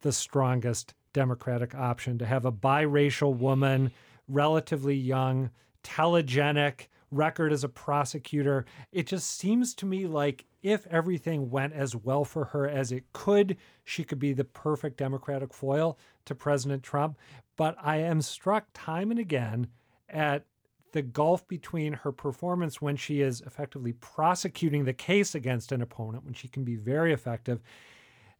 the 0.00 0.12
strongest 0.12 0.94
Democratic 1.12 1.74
option 1.74 2.18
to 2.18 2.26
have 2.26 2.44
a 2.44 2.52
biracial 2.52 3.36
woman, 3.36 3.92
relatively 4.28 4.96
young, 4.96 5.50
telegenic, 5.84 6.88
record 7.12 7.52
as 7.52 7.62
a 7.62 7.68
prosecutor. 7.68 8.64
It 8.90 9.06
just 9.06 9.38
seems 9.38 9.74
to 9.74 9.86
me 9.86 10.06
like 10.06 10.46
if 10.62 10.86
everything 10.86 11.50
went 11.50 11.74
as 11.74 11.94
well 11.94 12.24
for 12.24 12.46
her 12.46 12.68
as 12.68 12.90
it 12.90 13.04
could, 13.12 13.56
she 13.84 14.02
could 14.02 14.18
be 14.18 14.32
the 14.32 14.44
perfect 14.44 14.96
Democratic 14.96 15.52
foil 15.52 15.98
to 16.24 16.34
President 16.34 16.82
Trump. 16.82 17.18
But 17.56 17.76
I 17.80 17.98
am 17.98 18.22
struck 18.22 18.66
time 18.72 19.10
and 19.10 19.20
again 19.20 19.68
at 20.08 20.46
the 20.92 21.02
gulf 21.02 21.46
between 21.48 21.92
her 21.94 22.12
performance 22.12 22.80
when 22.80 22.96
she 22.96 23.20
is 23.20 23.40
effectively 23.42 23.92
prosecuting 23.94 24.84
the 24.84 24.92
case 24.92 25.34
against 25.34 25.72
an 25.72 25.82
opponent, 25.82 26.24
when 26.24 26.34
she 26.34 26.48
can 26.48 26.64
be 26.64 26.76
very 26.76 27.12
effective, 27.12 27.60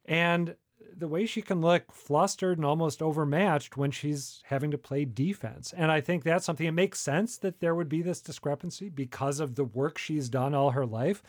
and 0.05 0.55
the 0.95 1.07
way 1.07 1.25
she 1.25 1.41
can 1.41 1.61
look 1.61 1.91
flustered 1.91 2.57
and 2.57 2.65
almost 2.65 3.01
overmatched 3.01 3.77
when 3.77 3.91
she's 3.91 4.41
having 4.45 4.71
to 4.71 4.77
play 4.77 5.05
defense. 5.05 5.73
And 5.75 5.91
I 5.91 6.01
think 6.01 6.23
that's 6.23 6.45
something 6.45 6.65
it 6.67 6.71
makes 6.71 6.99
sense 6.99 7.37
that 7.37 7.59
there 7.59 7.75
would 7.75 7.89
be 7.89 8.01
this 8.01 8.21
discrepancy 8.21 8.89
because 8.89 9.39
of 9.39 9.55
the 9.55 9.63
work 9.63 9.97
she's 9.97 10.29
done 10.29 10.53
all 10.53 10.71
her 10.71 10.85
life. 10.85 11.23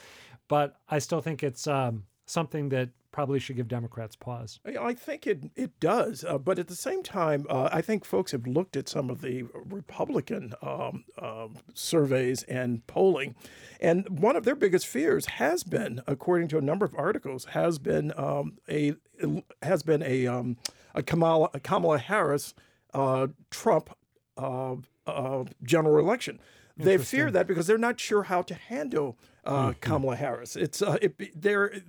But 0.48 0.76
I 0.88 0.98
still 0.98 1.20
think 1.20 1.42
it's 1.42 1.66
um, 1.66 2.04
something 2.26 2.68
that 2.70 2.90
probably 3.14 3.38
should 3.38 3.54
give 3.54 3.68
Democrats 3.68 4.16
pause. 4.16 4.58
I- 4.66 4.92
think 4.94 5.24
it 5.24 5.44
it 5.54 5.78
does, 5.78 6.24
uh, 6.24 6.36
but 6.36 6.58
at 6.58 6.66
the 6.66 6.74
same 6.74 7.04
time, 7.04 7.46
uh, 7.48 7.68
I 7.72 7.80
think 7.80 8.04
folks 8.04 8.32
have 8.32 8.44
looked 8.44 8.76
at 8.76 8.88
some 8.88 9.08
of 9.08 9.20
the 9.20 9.44
Republican 9.54 10.52
um, 10.60 11.04
um, 11.22 11.54
surveys 11.74 12.42
and 12.44 12.84
polling, 12.88 13.36
and 13.80 14.18
one 14.18 14.34
of 14.34 14.44
their 14.44 14.56
biggest 14.56 14.88
fears 14.88 15.26
has 15.26 15.62
been, 15.62 16.02
according 16.08 16.48
to 16.48 16.58
a 16.58 16.60
number 16.60 16.84
of 16.84 16.92
articles, 16.96 17.44
has 17.46 17.78
been 17.78 18.12
um, 18.16 18.58
a 18.68 18.94
has 19.62 19.84
been 19.84 20.02
a 20.02 20.26
um, 20.26 20.56
a 20.92 21.02
Kamala 21.02 21.50
a 21.54 21.60
Kamala 21.60 21.98
Harris 21.98 22.52
uh, 22.94 23.28
Trump 23.48 23.96
uh, 24.36 24.74
uh, 25.06 25.44
general 25.62 26.00
election. 26.00 26.40
They 26.76 26.98
fear 26.98 27.30
that 27.30 27.46
because 27.46 27.68
they're 27.68 27.78
not 27.78 28.00
sure 28.00 28.24
how 28.24 28.42
to 28.42 28.54
handle 28.54 29.16
uh, 29.46 29.72
Kamala 29.80 30.16
Harris. 30.16 30.56
It's 30.56 30.82
uh, 30.82 30.96
it, 31.02 31.40
there. 31.40 31.80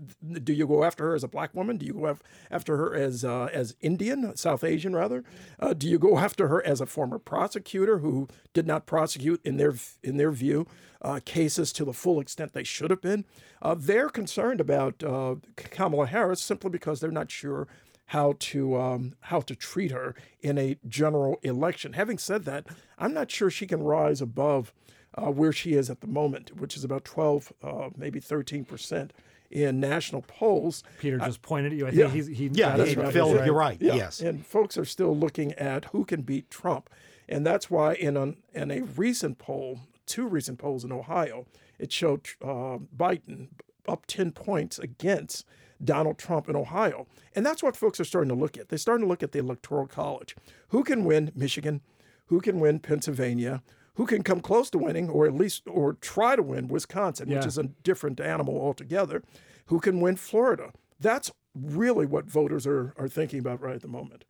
Do 0.43 0.53
you 0.53 0.67
go 0.67 0.83
after 0.83 1.05
her 1.05 1.15
as 1.15 1.23
a 1.23 1.27
black 1.27 1.53
woman? 1.53 1.77
Do 1.77 1.85
you 1.85 1.93
go 1.93 2.07
af- 2.07 2.21
after 2.51 2.77
her 2.77 2.93
as 2.95 3.23
uh, 3.23 3.49
as 3.53 3.75
Indian, 3.81 4.35
South 4.35 4.63
Asian 4.63 4.95
rather? 4.95 5.23
Uh, 5.59 5.73
do 5.73 5.87
you 5.87 5.99
go 5.99 6.17
after 6.17 6.47
her 6.47 6.65
as 6.65 6.81
a 6.81 6.85
former 6.85 7.19
prosecutor 7.19 7.99
who 7.99 8.27
did 8.53 8.67
not 8.67 8.85
prosecute 8.85 9.41
in 9.45 9.57
their 9.57 9.73
in 10.03 10.17
their 10.17 10.31
view 10.31 10.67
uh, 11.01 11.19
cases 11.23 11.71
to 11.73 11.85
the 11.85 11.93
full 11.93 12.19
extent 12.19 12.53
they 12.53 12.63
should 12.63 12.89
have 12.91 13.01
been? 13.01 13.25
Uh, 13.61 13.75
they're 13.77 14.09
concerned 14.09 14.59
about 14.59 15.03
uh, 15.03 15.35
Kamala 15.55 16.07
Harris 16.07 16.41
simply 16.41 16.69
because 16.69 16.99
they're 16.99 17.11
not 17.11 17.31
sure 17.31 17.67
how 18.07 18.35
to 18.39 18.77
um, 18.77 19.15
how 19.21 19.39
to 19.39 19.55
treat 19.55 19.91
her 19.91 20.13
in 20.41 20.57
a 20.57 20.77
general 20.87 21.39
election. 21.41 21.93
Having 21.93 22.19
said 22.19 22.45
that, 22.45 22.67
I'm 22.97 23.13
not 23.13 23.31
sure 23.31 23.49
she 23.49 23.65
can 23.65 23.81
rise 23.81 24.21
above 24.21 24.73
uh, 25.15 25.31
where 25.31 25.51
she 25.51 25.73
is 25.73 25.89
at 25.89 26.01
the 26.01 26.07
moment, 26.07 26.55
which 26.59 26.75
is 26.75 26.83
about 26.83 27.05
12, 27.05 27.53
uh, 27.63 27.89
maybe 27.95 28.19
13 28.19 28.65
percent 28.65 29.13
in 29.51 29.79
national 29.79 30.21
polls. 30.23 30.83
Peter 30.99 31.17
just 31.19 31.41
pointed 31.41 31.71
at 31.71 31.77
you. 31.77 31.87
I 31.87 31.91
yeah. 31.91 32.03
think 32.09 32.13
he's, 32.13 32.27
he 32.27 32.47
yeah, 32.47 32.77
got 32.77 32.87
hey, 32.87 32.93
it 32.93 32.97
right. 32.97 33.13
Phil, 33.13 33.37
He's 33.37 33.45
you're 33.45 33.53
right. 33.55 33.77
Yeah, 33.79 33.95
Yes. 33.95 34.19
and 34.19 34.45
folks 34.45 34.77
are 34.77 34.85
still 34.85 35.15
looking 35.15 35.53
at 35.53 35.85
who 35.85 36.03
can 36.03 36.23
beat 36.23 36.49
Trump, 36.49 36.89
and 37.29 37.45
that's 37.45 37.69
why 37.69 37.93
in 37.93 38.17
an, 38.17 38.37
in 38.53 38.71
a 38.71 38.81
recent 38.81 39.37
poll, 39.37 39.79
two 40.05 40.27
recent 40.27 40.59
polls 40.59 40.83
in 40.83 40.91
Ohio, 40.91 41.45
it 41.79 41.91
showed 41.91 42.27
uh, 42.43 42.79
Biden 42.95 43.49
up 43.87 44.05
10 44.07 44.31
points 44.31 44.79
against 44.79 45.45
Donald 45.83 46.17
Trump 46.17 46.49
in 46.49 46.55
Ohio. 46.55 47.05
And 47.35 47.45
that's 47.45 47.61
what 47.61 47.75
folks 47.75 47.99
are 47.99 48.05
starting 48.05 48.29
to 48.29 48.35
look 48.35 48.57
at. 48.57 48.69
They're 48.69 48.79
starting 48.79 49.05
to 49.05 49.09
look 49.09 49.23
at 49.23 49.31
the 49.31 49.39
Electoral 49.39 49.87
College. 49.87 50.35
Who 50.69 50.83
can 50.83 51.03
win 51.03 51.31
Michigan? 51.35 51.81
Who 52.27 52.39
can 52.41 52.59
win 52.59 52.79
Pennsylvania? 52.79 53.61
Who 53.95 54.05
can 54.05 54.23
come 54.23 54.41
close 54.41 54.69
to 54.71 54.77
winning, 54.77 55.09
or 55.09 55.25
at 55.25 55.33
least, 55.33 55.63
or 55.67 55.93
try 55.93 56.35
to 56.35 56.43
win 56.43 56.67
Wisconsin, 56.67 57.29
which 57.29 57.45
is 57.45 57.57
a 57.57 57.63
different 57.63 58.19
animal 58.19 58.59
altogether? 58.59 59.23
Who 59.67 59.79
can 59.79 60.01
win 60.01 60.17
Florida? 60.17 60.73
That's 60.99 61.31
really 61.53 62.05
what 62.05 62.25
voters 62.25 62.67
are, 62.67 62.93
are 62.97 63.07
thinking 63.07 63.39
about 63.39 63.61
right 63.61 63.75
at 63.75 63.81
the 63.81 63.87
moment. 63.87 64.25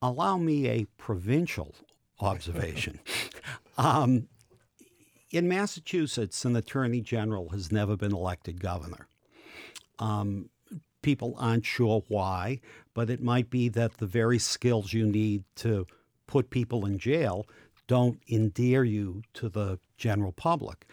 allow 0.00 0.38
me 0.38 0.68
a 0.68 0.86
provincial 0.96 1.74
observation. 2.20 3.00
um, 3.78 4.28
in 5.30 5.48
Massachusetts, 5.48 6.44
an 6.44 6.56
attorney 6.56 7.00
general 7.00 7.50
has 7.50 7.70
never 7.70 7.96
been 7.96 8.12
elected 8.14 8.60
governor. 8.60 9.08
Um, 9.98 10.48
people 11.02 11.34
aren't 11.38 11.66
sure 11.66 12.04
why, 12.08 12.60
but 12.94 13.10
it 13.10 13.22
might 13.22 13.50
be 13.50 13.68
that 13.68 13.98
the 13.98 14.06
very 14.06 14.38
skills 14.38 14.92
you 14.92 15.06
need 15.06 15.44
to 15.56 15.86
put 16.26 16.50
people 16.50 16.86
in 16.86 16.98
jail 16.98 17.46
don't 17.90 18.20
endear 18.30 18.84
you 18.84 19.20
to 19.34 19.48
the 19.48 19.76
general 19.96 20.30
public. 20.30 20.86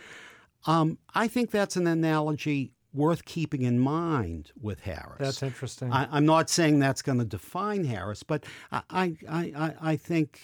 Um, 0.66 0.98
I 1.14 1.28
think 1.28 1.52
that's 1.52 1.76
an 1.76 1.86
analogy 1.86 2.72
worth 2.92 3.24
keeping 3.24 3.62
in 3.62 3.78
mind 3.78 4.52
with 4.60 4.80
Harris. 4.80 5.20
That's 5.20 5.44
interesting. 5.44 5.94
I, 5.94 6.08
I'm 6.10 6.26
not 6.26 6.50
saying 6.50 6.80
that's 6.80 7.04
going 7.04 7.20
to 7.20 7.26
define 7.26 7.84
Harris, 7.84 8.24
but 8.24 8.48
I, 8.72 8.82
I, 8.90 9.16
I, 9.30 9.74
I 9.80 9.96
think 9.96 10.40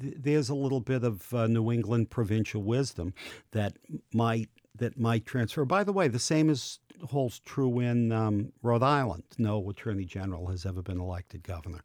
th- 0.00 0.16
there's 0.18 0.48
a 0.48 0.56
little 0.56 0.80
bit 0.80 1.04
of 1.04 1.32
uh, 1.32 1.46
New 1.46 1.70
England 1.70 2.10
provincial 2.10 2.64
wisdom 2.64 3.14
that 3.52 3.74
might 4.12 4.48
that 4.74 4.98
might 4.98 5.24
transfer. 5.24 5.64
By 5.64 5.84
the 5.84 5.92
way, 5.92 6.08
the 6.08 6.18
same 6.18 6.50
is 6.50 6.80
holds 7.10 7.38
true 7.38 7.78
in 7.78 8.10
um, 8.10 8.52
Rhode 8.60 8.82
Island. 8.82 9.22
No 9.38 9.70
attorney 9.70 10.04
general 10.04 10.48
has 10.48 10.66
ever 10.66 10.82
been 10.82 10.98
elected 11.00 11.44
governor. 11.44 11.80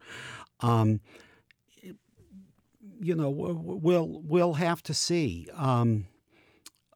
Um, 0.58 1.00
you 3.02 3.16
know, 3.16 3.30
we'll 3.30 4.22
we'll 4.24 4.54
have 4.54 4.82
to 4.84 4.94
see. 4.94 5.48
Um, 5.56 6.06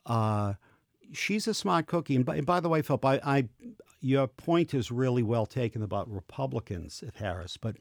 uh, 0.07 0.55
she's 1.13 1.49
a 1.49 1.55
smart 1.55 1.87
cookie, 1.87 2.15
and 2.15 2.25
by, 2.25 2.37
and 2.37 2.47
by 2.47 2.61
the 2.61 2.69
way, 2.69 2.81
Phillip, 2.81 3.05
I, 3.05 3.21
I 3.25 3.49
your 4.01 4.29
point 4.29 4.73
is 4.73 4.91
really 4.91 5.23
well 5.23 5.47
taken 5.47 5.83
about 5.83 6.09
Republicans 6.09 7.03
at 7.07 7.17
Harris, 7.17 7.57
but 7.57 7.77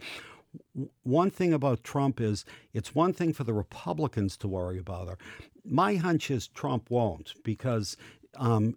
w- 0.73 0.89
one 1.03 1.29
thing 1.29 1.53
about 1.53 1.83
Trump 1.83 2.19
is 2.19 2.45
it's 2.73 2.95
one 2.95 3.13
thing 3.13 3.31
for 3.31 3.43
the 3.43 3.53
Republicans 3.53 4.37
to 4.37 4.47
worry 4.47 4.79
about 4.79 5.07
her. 5.07 5.17
My 5.63 5.95
hunch 5.95 6.31
is 6.31 6.47
Trump 6.47 6.89
won't 6.89 7.33
because 7.43 7.95
um, 8.37 8.75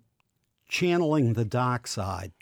channeling 0.68 1.32
the 1.32 1.44
dark 1.44 1.86
side 1.86 2.32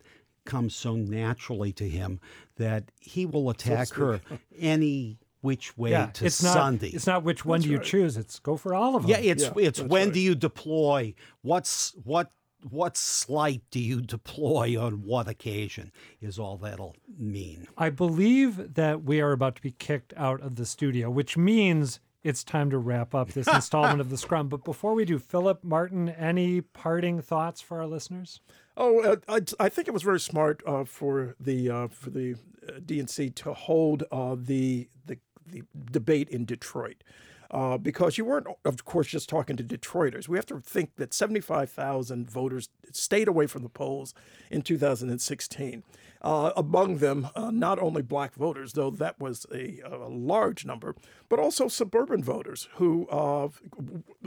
comes 0.45 0.75
so 0.75 0.97
naturally 0.97 1.73
to 1.73 1.88
him 1.88 2.21
that 2.57 2.85
he 3.01 3.27
will 3.27 3.51
attack 3.51 3.90
her 3.95 4.21
any 4.59 5.19
which 5.46 5.78
way 5.78 5.92
yeah, 5.92 6.06
to 6.06 6.26
it's 6.26 6.42
not. 6.42 6.54
Sunday. 6.54 6.88
It's 6.88 7.06
not 7.06 7.23
which 7.23 7.44
one 7.44 7.60
do 7.60 7.68
you 7.68 7.79
choose. 7.79 8.16
It's 8.16 8.40
go 8.40 8.56
for 8.56 8.75
all 8.75 8.96
of 8.96 9.02
them. 9.02 9.10
Yeah, 9.12 9.18
it's 9.18 9.44
Yeah, 9.44 9.52
it's 9.56 9.79
that's 9.79 9.88
when 9.88 10.08
right. 10.08 10.14
do 10.14 10.21
you 10.21 10.35
deploy? 10.35 11.14
What's 11.42 11.94
what 12.02 12.33
what 12.68 12.96
slight 12.96 13.62
do 13.71 13.79
you 13.79 14.00
deploy 14.00 14.77
on 14.81 15.04
what 15.04 15.29
occasion 15.29 15.92
is 16.21 16.37
all 16.37 16.56
that'll 16.56 16.96
mean. 17.16 17.68
I 17.79 17.90
believe 17.90 18.75
that 18.75 19.04
we 19.04 19.21
are 19.21 19.31
about 19.31 19.54
to 19.56 19.62
be 19.62 19.71
kicked 19.71 20.12
out 20.16 20.40
of 20.40 20.56
the 20.56 20.66
studio, 20.66 21.08
which 21.08 21.37
means 21.37 22.00
it's 22.25 22.42
time 22.42 22.71
to 22.71 22.79
wrap 22.79 23.14
up 23.14 23.29
this 23.29 23.46
installment 23.54 24.00
of 24.00 24.10
the 24.10 24.18
Scrum. 24.18 24.48
But 24.48 24.64
before 24.64 24.94
we 24.94 25.04
do, 25.04 25.18
Phillip 25.21 25.62
Martin, 25.62 26.08
any 26.08 26.60
parting 26.60 27.23
thoughts 27.23 27.60
for 27.60 27.79
our 27.79 27.87
listeners? 27.87 28.40
Oh, 28.77 29.00
uh, 29.00 29.16
I, 29.29 29.40
I, 29.60 29.68
think 29.68 29.87
it 29.87 29.94
was 29.94 30.02
very 30.02 30.21
smart 30.21 30.60
uh, 30.66 30.85
for 30.85 31.37
the 31.40 31.71
uh, 31.71 31.88
for 31.88 32.10
the 32.10 32.35
uh, 32.68 32.81
DNC 32.81 33.35
to 33.37 33.54
hold 33.54 34.02
uh, 34.10 34.37
the, 34.38 34.88
the 35.06 35.18
the 35.47 35.63
debate 35.90 36.29
in 36.29 36.44
Detroit. 36.44 37.03
Uh, 37.49 37.79
because 37.79 38.19
you 38.19 38.25
weren't, 38.25 38.49
of 38.65 38.85
course, 38.85 39.07
just 39.07 39.29
talking 39.29 39.57
to 39.57 39.63
Detroiters. 39.63 40.27
We 40.27 40.37
have 40.37 40.47
to 40.47 40.59
think 40.59 40.97
that 40.97 41.15
75,000 41.15 42.29
voters 42.29 42.69
stayed 42.90 43.29
away 43.29 43.47
from 43.47 43.63
the 43.63 43.69
polls 43.69 44.15
in 44.51 44.63
2016. 44.63 45.85
Uh, 46.23 46.51
among 46.57 46.97
them, 46.97 47.29
uh, 47.37 47.53
not 47.53 47.79
only 47.79 48.03
black 48.03 48.35
voters, 48.35 48.73
though 48.73 48.90
that 48.90 49.21
was 49.21 49.47
a, 49.55 49.81
a, 49.85 50.09
large 50.09 50.65
number, 50.65 50.97
but 51.29 51.38
also 51.38 51.69
suburban 51.69 52.21
voters 52.21 52.69
who 52.77 53.07
uh, 53.09 53.49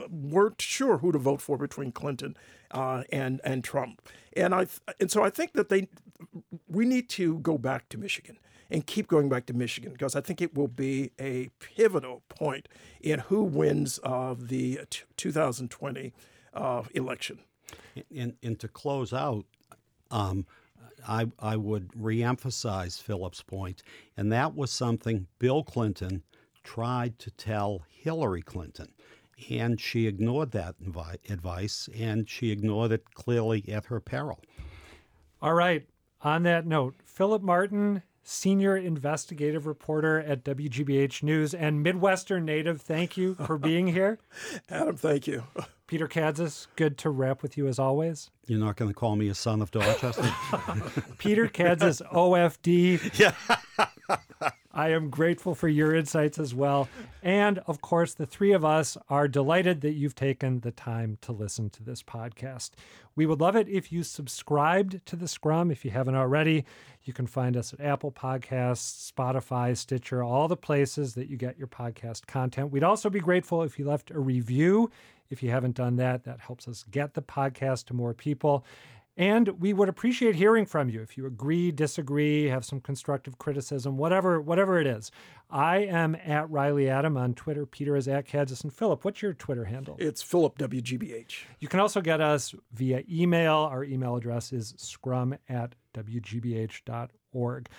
weren't 0.10 0.62
sure 0.62 1.00
who 1.00 1.12
to 1.12 1.18
vote 1.18 1.42
for 1.42 1.58
between 1.58 1.92
Clinton 1.92 2.38
uh, 2.72 3.04
and 3.12 3.42
and 3.44 3.66
Trump. 3.66 4.02
And 4.38 4.56
I 4.56 4.68
and 5.00 5.12
so 5.12 5.24
I 5.24 5.30
think 5.30 5.54
that 5.54 5.68
they 5.68 5.90
we 6.70 6.86
need 6.86 7.10
to 7.10 7.40
go 7.40 7.58
back 7.58 7.90
to 7.90 7.98
Michigan 7.98 8.38
and 8.70 8.86
keep 8.86 9.08
going 9.08 9.30
back 9.30 9.46
to 9.48 9.54
Michigan 9.54 9.92
because 9.92 10.16
I 10.16 10.22
think 10.22 10.42
it 10.42 10.56
will 10.56 10.68
be 10.68 11.12
a 11.20 11.50
pivotal 11.60 12.22
point 12.30 12.68
in 13.02 13.20
who 13.20 13.44
wins 13.44 14.00
uh, 14.04 14.36
the 14.38 14.82
t- 14.90 15.04
2020 15.18 16.14
uh, 16.54 16.84
election. 16.94 17.40
And, 18.16 18.36
and, 18.42 18.60
to 18.60 18.68
close 18.68 19.14
out, 19.14 19.46
um, 20.12 20.46
I, 21.08 21.28
I 21.40 21.56
would 21.56 21.90
reemphasize 21.90 23.02
Phillip's 23.02 23.42
point, 23.42 23.84
and 24.18 24.32
that 24.32 24.56
was 24.56 24.72
something 24.72 25.28
Bill 25.38 25.64
Clinton 25.64 26.24
tried 26.64 27.20
to 27.20 27.32
tell 27.32 27.84
Hillary 27.88 28.42
Clinton. 28.42 28.90
And 29.50 29.80
she 29.80 30.06
ignored 30.06 30.52
that 30.52 30.76
advice, 31.30 31.88
and 31.98 32.30
she 32.30 32.52
ignored 32.52 32.92
it 32.92 33.14
clearly 33.14 33.64
at 33.70 33.86
her 33.86 34.00
peril. 34.00 34.42
All 35.42 35.54
right. 35.54 35.88
On 36.22 36.44
that 36.44 36.66
note, 36.66 36.96
Phillip 37.06 37.42
Martin 37.42 38.04
senior 38.30 38.78
investigative 38.78 39.66
reporter 39.66 40.20
at 40.20 40.44
WGBH 40.44 41.24
News 41.24 41.54
and 41.54 41.82
Midwestern 41.82 42.46
native. 42.46 42.80
Thank 42.82 43.18
you 43.18 43.34
for 43.34 43.58
being 43.58 43.88
here. 43.88 44.20
Adam, 44.70 44.96
thank 44.96 45.26
you. 45.26 45.44
Peter 45.88 46.08
Kadzis, 46.08 46.68
good 46.76 47.00
to 47.00 47.10
rap 47.10 47.42
with 47.42 47.58
you 47.58 47.68
as 47.68 47.80
always. 47.80 48.30
You're 48.46 48.60
not 48.60 48.76
going 48.76 48.92
to 48.92 48.96
call 48.96 49.16
me 49.16 49.30
a 49.30 49.36
son 49.36 49.62
of 49.62 49.72
Dorchester? 49.72 50.22
Peter 51.18 51.48
Kadzis, 51.48 52.02
OFD. 52.12 53.18
Yeah. 53.18 54.18
I 54.80 54.92
am 54.92 55.10
grateful 55.10 55.56
for 55.56 55.68
your 55.68 55.94
insights 55.94 56.40
as 56.40 56.56
well. 56.56 56.88
And 57.22 57.60
of 57.68 57.82
course, 57.82 58.14
the 58.14 58.26
three 58.26 58.54
of 58.54 58.64
us 58.64 58.98
are 59.10 59.28
delighted 59.28 59.82
that 59.82 59.92
you've 59.92 60.16
taken 60.16 60.62
the 60.62 60.72
time 60.72 61.18
to 61.20 61.34
listen 61.34 61.70
to 61.72 61.84
this 61.84 62.02
podcast. 62.02 62.72
We 63.14 63.26
would 63.26 63.42
love 63.42 63.58
it 63.58 63.68
if 63.68 63.92
you 63.92 64.04
subscribed 64.04 65.06
to 65.08 65.18
the 65.18 65.28
Scrum 65.28 65.70
if 65.70 65.84
you 65.84 65.92
haven't 65.92 66.16
already. 66.16 66.64
You 67.04 67.12
can 67.12 67.28
find 67.28 67.58
us 67.58 67.74
at 67.74 67.82
Apple 67.82 68.14
Podcasts, 68.14 69.12
Spotify, 69.12 69.76
Stitcher, 69.76 70.24
all 70.24 70.48
the 70.48 70.56
places 70.56 71.14
that 71.16 71.28
you 71.28 71.36
get 71.36 71.58
your 71.58 71.68
podcast 71.68 72.26
content. 72.26 72.72
We'd 72.72 72.82
also 72.82 73.10
be 73.10 73.20
grateful 73.20 73.64
if 73.64 73.78
you 73.78 73.86
left 73.86 74.12
a 74.12 74.20
review. 74.22 74.90
If 75.30 75.44
you 75.44 75.50
haven't 75.50 75.76
done 75.76 75.98
that, 75.98 76.24
that 76.24 76.40
helps 76.40 76.70
us 76.70 76.86
get 76.90 77.16
the 77.16 77.22
podcast 77.22 77.88
to 77.88 77.94
more 77.94 78.14
people. 78.14 78.64
And 79.20 79.50
we 79.60 79.74
would 79.74 79.90
appreciate 79.90 80.36
hearing 80.36 80.66
from 80.66 80.88
you 80.88 81.02
if 81.02 81.18
you 81.18 81.26
agree, 81.26 81.74
disagree, 81.74 82.46
have 82.46 82.64
some 82.64 82.80
constructive 82.80 83.38
criticism, 83.38 83.98
whatever, 83.98 84.40
whatever 84.40 84.80
it 84.80 84.88
is. 84.88 85.12
I 85.50 85.80
am 85.80 86.16
at 86.16 86.50
Reilly 86.50 86.90
Adam 86.90 87.18
on 87.18 87.34
Twitter. 87.34 87.66
Peter 87.66 87.98
is 87.98 88.08
at 88.08 88.26
Kadzis. 88.26 88.64
And 88.64 88.74
Phillip, 88.74 89.04
what's 89.04 89.22
your 89.22 89.34
Twitter 89.34 89.66
handle? 89.66 89.98
It's 90.00 90.22
Phillip 90.22 90.58
WGBH. 90.58 91.44
You 91.60 91.68
can 91.68 91.82
also 91.82 92.00
get 92.00 92.22
us 92.22 92.56
via 92.72 93.04
email. 93.12 93.56
Our 93.56 93.84
email 93.84 94.16
address 94.16 94.54
is 94.54 94.74
scrum 94.78 95.36
at 95.50 95.76
wgbh.org. 95.94 97.70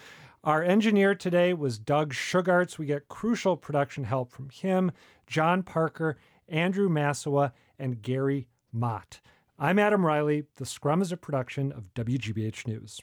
Our 0.45 0.63
engineer 0.63 1.15
today 1.15 1.55
was 1.55 1.79
Doug 1.79 2.13
Sugarts. 2.13 2.79
We 2.79 2.85
get 2.85 3.09
crucial 3.09 3.57
production 3.57 4.05
help 4.05 4.31
from 4.31 4.51
him, 4.51 4.93
John 5.27 5.63
Parker, 5.63 6.19
Andrew 6.51 6.91
Massawa, 6.91 7.53
and 7.79 8.03
Gary 8.03 8.47
Mott. 8.73 9.23
I'm 9.63 9.79
Adam 9.79 10.07
Reilly. 10.07 10.45
The 10.57 10.65
Scrum 10.65 11.03
is 11.03 11.13
a 11.13 11.19
production 11.19 11.71
of 11.71 11.93
WGBH 11.93 12.67
News. 12.67 13.03